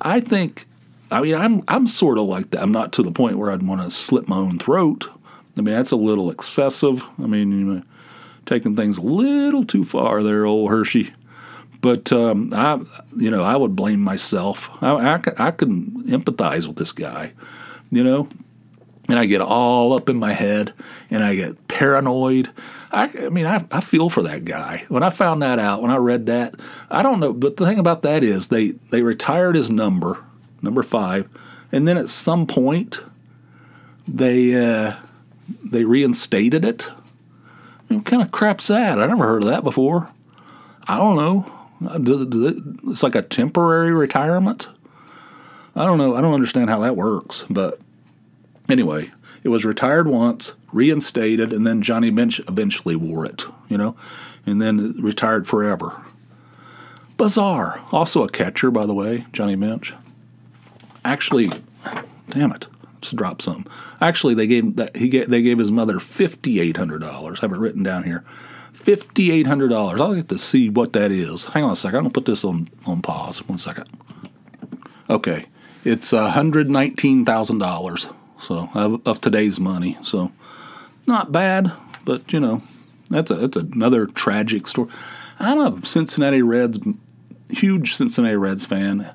I 0.00 0.20
think, 0.20 0.66
I 1.10 1.20
mean, 1.20 1.34
I'm 1.34 1.62
I'm 1.68 1.86
sort 1.86 2.18
of 2.18 2.24
like 2.24 2.50
that. 2.50 2.62
I'm 2.62 2.72
not 2.72 2.92
to 2.94 3.02
the 3.02 3.12
point 3.12 3.38
where 3.38 3.50
I'd 3.50 3.62
want 3.62 3.82
to 3.82 3.90
slit 3.90 4.28
my 4.28 4.36
own 4.36 4.58
throat. 4.58 5.08
I 5.56 5.60
mean, 5.62 5.74
that's 5.74 5.92
a 5.92 5.96
little 5.96 6.30
excessive. 6.30 7.04
I 7.18 7.26
mean, 7.26 7.50
you 7.50 7.64
know, 7.64 7.82
taking 8.44 8.76
things 8.76 8.98
a 8.98 9.02
little 9.02 9.64
too 9.64 9.84
far 9.84 10.22
there, 10.22 10.44
old 10.44 10.70
Hershey. 10.70 11.12
But 11.80 12.12
um, 12.12 12.52
I, 12.52 12.80
you 13.16 13.30
know, 13.30 13.42
I 13.42 13.56
would 13.56 13.76
blame 13.76 14.00
myself. 14.00 14.70
I, 14.82 14.90
I, 14.92 15.20
I 15.38 15.50
can 15.50 16.02
empathize 16.04 16.66
with 16.66 16.76
this 16.76 16.92
guy, 16.92 17.32
you 17.90 18.02
know, 18.02 18.28
and 19.08 19.18
I 19.18 19.26
get 19.26 19.40
all 19.40 19.92
up 19.92 20.08
in 20.08 20.16
my 20.16 20.32
head 20.32 20.72
and 21.10 21.22
I 21.22 21.36
get 21.36 21.68
paranoid. 21.68 22.50
I, 22.90 23.04
I 23.26 23.28
mean, 23.28 23.46
I, 23.46 23.64
I 23.70 23.80
feel 23.80 24.08
for 24.08 24.22
that 24.22 24.44
guy. 24.44 24.84
When 24.88 25.02
I 25.02 25.10
found 25.10 25.42
that 25.42 25.58
out, 25.58 25.82
when 25.82 25.90
I 25.90 25.96
read 25.96 26.26
that, 26.26 26.54
I 26.90 27.02
don't 27.02 27.20
know. 27.20 27.32
But 27.32 27.56
the 27.56 27.66
thing 27.66 27.78
about 27.78 28.02
that 28.02 28.24
is 28.24 28.48
they, 28.48 28.70
they 28.90 29.02
retired 29.02 29.54
his 29.54 29.70
number, 29.70 30.24
number 30.66 30.82
five, 30.82 31.28
and 31.72 31.88
then 31.88 31.96
at 31.96 32.08
some 32.08 32.46
point 32.46 33.00
they 34.06 34.54
uh, 34.54 34.96
they 35.64 35.84
reinstated 35.84 36.64
it. 36.64 36.90
what 37.88 38.04
kind 38.04 38.22
of 38.22 38.30
crap's 38.30 38.66
that? 38.66 38.98
I 38.98 39.06
never 39.06 39.24
heard 39.24 39.42
of 39.42 39.48
that 39.48 39.64
before. 39.64 40.10
I 40.86 40.98
don't 40.98 41.16
know. 41.16 41.52
It's 42.90 43.02
like 43.02 43.14
a 43.14 43.22
temporary 43.22 43.92
retirement. 43.92 44.68
I 45.74 45.84
don't 45.84 45.98
know. 45.98 46.14
I 46.14 46.20
don't 46.20 46.34
understand 46.34 46.70
how 46.70 46.80
that 46.80 46.96
works, 46.96 47.44
but 47.50 47.80
Anyway, 48.68 49.10
it 49.42 49.48
was 49.48 49.64
retired 49.64 50.08
once, 50.08 50.54
reinstated, 50.72 51.52
and 51.52 51.66
then 51.66 51.82
Johnny 51.82 52.10
Bench 52.10 52.40
eventually 52.48 52.96
wore 52.96 53.24
it, 53.24 53.44
you 53.68 53.78
know, 53.78 53.96
and 54.44 54.60
then 54.60 55.00
retired 55.00 55.46
forever. 55.46 56.02
Bizarre. 57.16 57.82
Also 57.92 58.24
a 58.24 58.28
catcher, 58.28 58.70
by 58.70 58.86
the 58.86 58.94
way, 58.94 59.26
Johnny 59.32 59.54
Bench. 59.54 59.94
Actually, 61.06 61.50
damn 62.30 62.50
it, 62.50 62.66
just 63.00 63.14
drop 63.14 63.40
some. 63.40 63.64
Actually, 64.00 64.34
they 64.34 64.48
gave 64.48 64.74
that 64.74 64.96
he 64.96 65.08
gave, 65.08 65.30
they 65.30 65.40
gave 65.40 65.58
his 65.58 65.70
mother 65.70 66.00
fifty 66.00 66.58
eight 66.60 66.76
hundred 66.76 67.00
dollars. 67.00 67.38
I 67.38 67.42
have 67.42 67.52
it 67.52 67.58
written 67.58 67.84
down 67.84 68.02
here. 68.02 68.24
Fifty 68.72 69.30
eight 69.30 69.46
hundred 69.46 69.68
dollars. 69.68 70.00
I'll 70.00 70.14
get 70.16 70.28
to 70.30 70.38
see 70.38 70.68
what 70.68 70.92
that 70.94 71.12
is. 71.12 71.44
Hang 71.46 71.62
on 71.62 71.70
a 71.70 71.76
second. 71.76 71.98
I'm 71.98 72.04
gonna 72.04 72.12
put 72.12 72.24
this 72.24 72.44
on 72.44 72.68
on 72.86 73.02
pause. 73.02 73.38
One 73.48 73.56
second. 73.56 73.88
Okay, 75.08 75.46
it's 75.84 76.10
hundred 76.10 76.68
nineteen 76.68 77.24
thousand 77.24 77.58
dollars 77.58 78.08
so 78.38 78.68
of, 78.74 79.00
of 79.06 79.20
today's 79.20 79.60
money. 79.60 79.96
So 80.02 80.32
not 81.06 81.30
bad, 81.30 81.72
but 82.04 82.32
you 82.32 82.40
know 82.40 82.62
that's 83.10 83.30
a 83.30 83.34
that's 83.34 83.56
another 83.56 84.06
tragic 84.06 84.66
story. 84.66 84.90
I'm 85.38 85.60
a 85.60 85.86
Cincinnati 85.86 86.42
Reds 86.42 86.78
huge 87.48 87.94
Cincinnati 87.94 88.36
Reds 88.36 88.66
fan, 88.66 89.10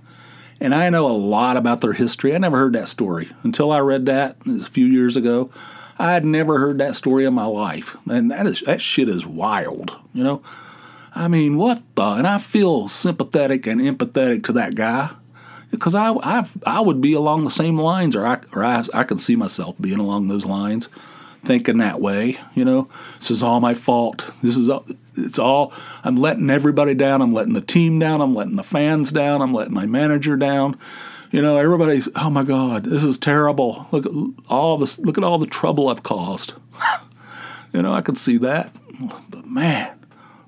and 0.61 0.75
I 0.75 0.89
know 0.89 1.07
a 1.07 1.11
lot 1.11 1.57
about 1.57 1.81
their 1.81 1.93
history. 1.93 2.35
I 2.35 2.37
never 2.37 2.57
heard 2.57 2.73
that 2.73 2.87
story 2.87 3.31
until 3.43 3.71
I 3.71 3.79
read 3.79 4.05
that 4.05 4.37
a 4.45 4.59
few 4.59 4.85
years 4.85 5.17
ago. 5.17 5.49
I 5.97 6.13
had 6.13 6.23
never 6.23 6.59
heard 6.59 6.77
that 6.77 6.95
story 6.95 7.25
in 7.25 7.33
my 7.33 7.45
life, 7.45 7.97
and 8.09 8.31
that 8.31 8.47
is 8.47 8.61
that 8.61 8.81
shit 8.81 9.09
is 9.09 9.25
wild. 9.25 9.99
You 10.13 10.23
know, 10.23 10.41
I 11.13 11.27
mean, 11.27 11.57
what 11.57 11.81
the? 11.95 12.03
And 12.11 12.27
I 12.27 12.37
feel 12.37 12.87
sympathetic 12.87 13.67
and 13.67 13.81
empathetic 13.81 14.43
to 14.45 14.53
that 14.53 14.75
guy 14.75 15.11
because 15.71 15.95
I, 15.95 16.11
I 16.11 16.47
I 16.65 16.79
would 16.79 17.01
be 17.01 17.13
along 17.13 17.43
the 17.43 17.51
same 17.51 17.79
lines, 17.79 18.15
or 18.15 18.25
I 18.25 18.39
or 18.53 18.63
I, 18.63 18.83
I 18.93 19.03
can 19.03 19.17
see 19.17 19.35
myself 19.35 19.75
being 19.81 19.99
along 19.99 20.27
those 20.27 20.45
lines, 20.45 20.89
thinking 21.43 21.79
that 21.79 22.01
way. 22.01 22.39
You 22.53 22.65
know, 22.65 22.87
this 23.19 23.31
is 23.31 23.41
all 23.41 23.59
my 23.59 23.73
fault. 23.73 24.25
This 24.43 24.57
is 24.57 24.69
all, 24.69 24.85
it's 25.15 25.39
all 25.39 25.73
I'm 26.03 26.15
letting 26.15 26.49
everybody 26.49 26.93
down. 26.93 27.21
I'm 27.21 27.33
letting 27.33 27.53
the 27.53 27.61
team 27.61 27.99
down. 27.99 28.21
I'm 28.21 28.35
letting 28.35 28.55
the 28.55 28.63
fans 28.63 29.11
down. 29.11 29.41
I'm 29.41 29.53
letting 29.53 29.73
my 29.73 29.85
manager 29.85 30.35
down. 30.35 30.77
You 31.31 31.41
know, 31.41 31.57
everybody's 31.57 32.09
oh 32.15 32.29
my 32.29 32.43
god, 32.43 32.83
this 32.83 33.03
is 33.03 33.17
terrible. 33.17 33.87
Look 33.91 34.05
at 34.05 34.11
all 34.49 34.77
this. 34.77 34.99
Look 34.99 35.17
at 35.17 35.23
all 35.23 35.37
the 35.37 35.47
trouble 35.47 35.89
I've 35.89 36.03
caused. 36.03 36.53
you 37.73 37.81
know, 37.81 37.93
I 37.93 38.01
can 38.01 38.15
see 38.15 38.37
that, 38.39 38.75
but 39.29 39.45
man, 39.45 39.97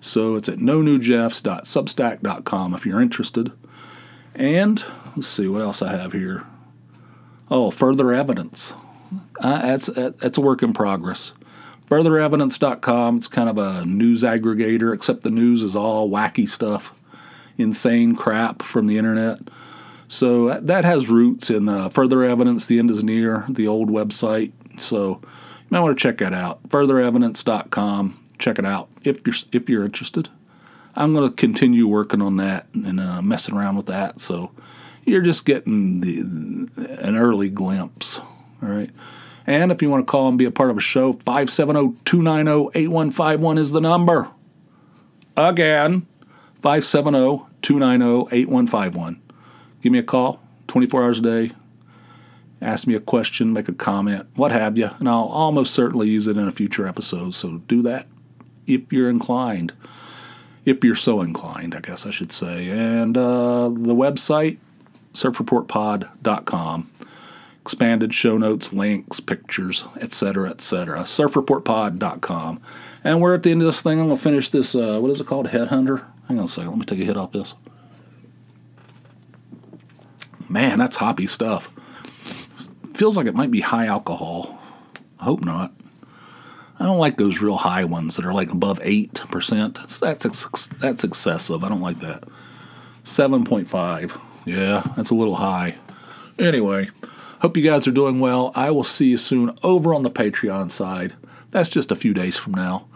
So 0.00 0.34
it's 0.36 0.48
at 0.48 0.58
no 0.58 0.80
nonewjeffs.substack.com 0.80 2.74
if 2.74 2.86
you're 2.86 3.02
interested. 3.02 3.52
And 4.34 4.82
let's 5.14 5.28
see 5.28 5.46
what 5.46 5.60
else 5.60 5.82
I 5.82 5.96
have 5.96 6.12
here. 6.12 6.46
Oh, 7.50 7.70
further 7.70 8.12
evidence. 8.12 8.74
Uh, 9.40 9.62
that's 9.62 9.86
that's 9.86 10.38
a 10.38 10.40
work 10.40 10.62
in 10.62 10.72
progress. 10.72 11.32
Furtherevidence.com. 11.88 13.16
It's 13.16 13.26
kind 13.26 13.48
of 13.48 13.58
a 13.58 13.84
news 13.84 14.22
aggregator, 14.22 14.94
except 14.94 15.22
the 15.22 15.30
news 15.30 15.62
is 15.62 15.74
all 15.74 16.08
wacky 16.08 16.48
stuff, 16.48 16.94
insane 17.58 18.14
crap 18.14 18.62
from 18.62 18.86
the 18.86 18.96
internet. 18.96 19.40
So 20.06 20.60
that 20.60 20.84
has 20.84 21.08
roots 21.08 21.50
in 21.50 21.68
uh, 21.68 21.88
Further 21.88 22.22
Evidence. 22.22 22.66
The 22.66 22.78
end 22.78 22.90
is 22.90 23.02
near. 23.02 23.44
The 23.48 23.66
old 23.66 23.88
website. 23.88 24.52
So 24.78 25.20
you 25.22 25.66
might 25.70 25.80
want 25.80 25.98
to 25.98 26.02
check 26.02 26.18
that 26.18 26.32
out. 26.32 26.62
Furtherevidence.com. 26.68 28.20
Check 28.38 28.58
it 28.58 28.64
out 28.64 28.88
if 29.02 29.26
you're 29.26 29.36
if 29.52 29.68
you're 29.68 29.84
interested. 29.84 30.28
I'm 30.94 31.14
going 31.14 31.28
to 31.28 31.34
continue 31.34 31.86
working 31.86 32.22
on 32.22 32.36
that 32.36 32.66
and 32.74 33.00
uh, 33.00 33.22
messing 33.22 33.54
around 33.54 33.76
with 33.76 33.86
that. 33.86 34.20
So 34.20 34.50
you're 35.04 35.20
just 35.20 35.44
getting 35.44 36.00
the, 36.00 36.20
an 37.00 37.16
early 37.16 37.48
glimpse. 37.48 38.18
All 38.18 38.68
right. 38.68 38.90
And 39.46 39.72
if 39.72 39.82
you 39.82 39.90
want 39.90 40.06
to 40.06 40.10
call 40.10 40.28
and 40.28 40.38
be 40.38 40.44
a 40.44 40.50
part 40.50 40.70
of 40.70 40.76
a 40.76 40.80
show, 40.80 41.12
570 41.12 41.96
290 42.04 42.78
8151 42.78 43.58
is 43.58 43.72
the 43.72 43.80
number. 43.80 44.30
Again, 45.36 46.06
570 46.62 47.44
290 47.62 48.34
8151. 48.34 49.22
Give 49.82 49.92
me 49.92 49.98
a 49.98 50.02
call 50.02 50.40
24 50.68 51.02
hours 51.02 51.18
a 51.18 51.22
day, 51.22 51.52
ask 52.62 52.86
me 52.86 52.94
a 52.94 53.00
question, 53.00 53.52
make 53.52 53.68
a 53.68 53.72
comment, 53.72 54.26
what 54.36 54.52
have 54.52 54.78
you, 54.78 54.90
and 54.98 55.08
I'll 55.08 55.24
almost 55.24 55.74
certainly 55.74 56.08
use 56.08 56.28
it 56.28 56.36
in 56.36 56.46
a 56.46 56.52
future 56.52 56.86
episode. 56.86 57.34
So 57.34 57.58
do 57.66 57.82
that 57.82 58.06
if 58.66 58.92
you're 58.92 59.10
inclined. 59.10 59.72
If 60.64 60.84
you're 60.84 60.94
so 60.94 61.22
inclined, 61.22 61.74
I 61.74 61.80
guess 61.80 62.06
I 62.06 62.10
should 62.10 62.30
say. 62.30 62.68
And 62.68 63.16
uh, 63.16 63.70
the 63.70 63.94
website, 63.94 64.58
surfreportpod.com. 65.14 66.90
Expanded 67.62 68.14
show 68.14 68.38
notes, 68.38 68.72
links, 68.72 69.20
pictures, 69.20 69.84
etc., 70.00 70.50
etc. 70.50 71.00
Surfreportpod.com. 71.00 72.60
And 73.04 73.20
we're 73.20 73.34
at 73.34 73.42
the 73.42 73.50
end 73.50 73.62
of 73.62 73.66
this 73.66 73.82
thing. 73.82 74.00
I'm 74.00 74.06
going 74.06 74.16
to 74.16 74.22
finish 74.22 74.50
this, 74.50 74.74
uh, 74.74 74.98
what 75.00 75.10
is 75.10 75.20
it 75.20 75.26
called? 75.26 75.48
Headhunter? 75.48 76.04
Hang 76.28 76.38
on 76.38 76.46
a 76.46 76.48
second. 76.48 76.70
Let 76.70 76.78
me 76.78 76.84
take 76.86 77.00
a 77.00 77.04
hit 77.04 77.16
off 77.16 77.32
this. 77.32 77.54
Man, 80.48 80.78
that's 80.78 80.96
hoppy 80.96 81.26
stuff 81.26 81.70
feels 83.00 83.16
like 83.16 83.26
it 83.26 83.34
might 83.34 83.50
be 83.50 83.60
high 83.60 83.86
alcohol. 83.86 84.60
I 85.18 85.24
hope 85.24 85.42
not. 85.42 85.72
I 86.78 86.84
don't 86.84 86.98
like 86.98 87.16
those 87.16 87.40
real 87.40 87.56
high 87.56 87.84
ones 87.84 88.16
that 88.16 88.26
are 88.26 88.34
like 88.34 88.52
above 88.52 88.78
eight 88.82 89.14
percent. 89.30 89.78
That's 90.00 90.26
ex- 90.26 90.68
that's 90.78 91.02
excessive. 91.02 91.64
I 91.64 91.70
don't 91.70 91.80
like 91.80 92.00
that. 92.00 92.24
Seven 93.02 93.44
point 93.46 93.68
five. 93.68 94.18
Yeah, 94.44 94.86
that's 94.98 95.08
a 95.08 95.14
little 95.14 95.36
high. 95.36 95.78
Anyway, 96.38 96.90
hope 97.40 97.56
you 97.56 97.62
guys 97.62 97.86
are 97.86 97.92
doing 97.92 98.20
well. 98.20 98.52
I 98.54 98.70
will 98.70 98.84
see 98.84 99.06
you 99.06 99.18
soon 99.18 99.58
over 99.62 99.92
on 99.92 100.02
the 100.02 100.10
Patreon 100.10 100.70
side. 100.70 101.14
That's 101.50 101.68
just 101.68 101.90
a 101.90 101.96
few 101.96 102.14
days 102.14 102.36
from 102.36 102.54
now. 102.54 102.86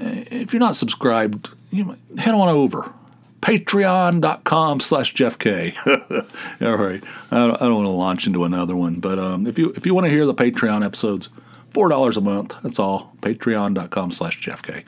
If 0.00 0.52
you're 0.52 0.60
not 0.60 0.76
subscribed, 0.76 1.50
you 1.70 1.96
head 2.16 2.34
on 2.34 2.48
over. 2.48 2.92
Patreon.com 3.40 4.80
slash 4.80 5.14
Jeff 5.14 5.38
Kay. 5.38 5.74
All 5.86 6.76
right. 6.76 7.02
I 7.30 7.36
don't, 7.36 7.74
want 7.74 7.86
to 7.86 7.88
launch 7.88 8.26
into 8.26 8.44
another 8.44 8.74
one, 8.74 9.00
but 9.00 9.18
um, 9.18 9.46
if 9.46 9.58
you 9.58 9.72
if 9.76 9.86
you 9.86 9.94
want 9.94 10.06
to 10.06 10.10
hear 10.10 10.26
the 10.26 10.34
Patreon 10.34 10.84
episodes, 10.84 11.28
four 11.72 11.88
dollars 11.88 12.16
a 12.16 12.20
month. 12.20 12.56
That's 12.62 12.80
all. 12.80 13.14
Patreon.com 13.20 14.10
slash 14.10 14.40
Jeff 14.40 14.62
Kay. 14.62 14.84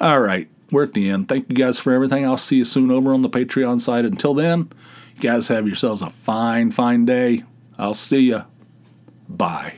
All 0.00 0.20
right. 0.20 0.48
We're 0.70 0.84
at 0.84 0.92
the 0.92 1.10
end. 1.10 1.28
Thank 1.28 1.50
you 1.50 1.56
guys 1.56 1.78
for 1.78 1.92
everything. 1.92 2.24
I'll 2.24 2.36
see 2.36 2.56
you 2.56 2.64
soon 2.64 2.90
over 2.90 3.12
on 3.12 3.22
the 3.22 3.28
Patreon 3.30 3.80
side. 3.80 4.04
Until 4.04 4.34
then, 4.34 4.70
you 5.16 5.20
guys 5.20 5.48
have 5.48 5.66
yourselves 5.66 6.00
a 6.00 6.10
fine, 6.10 6.70
fine 6.70 7.04
day. 7.04 7.44
I'll 7.80 7.94
see 7.94 8.20
you. 8.20 8.44
Bye. 9.26 9.72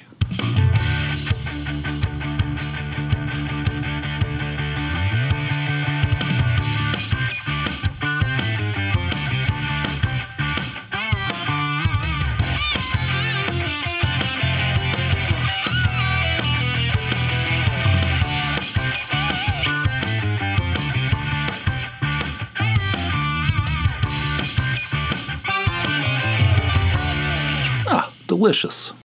Delicious. 28.43 28.93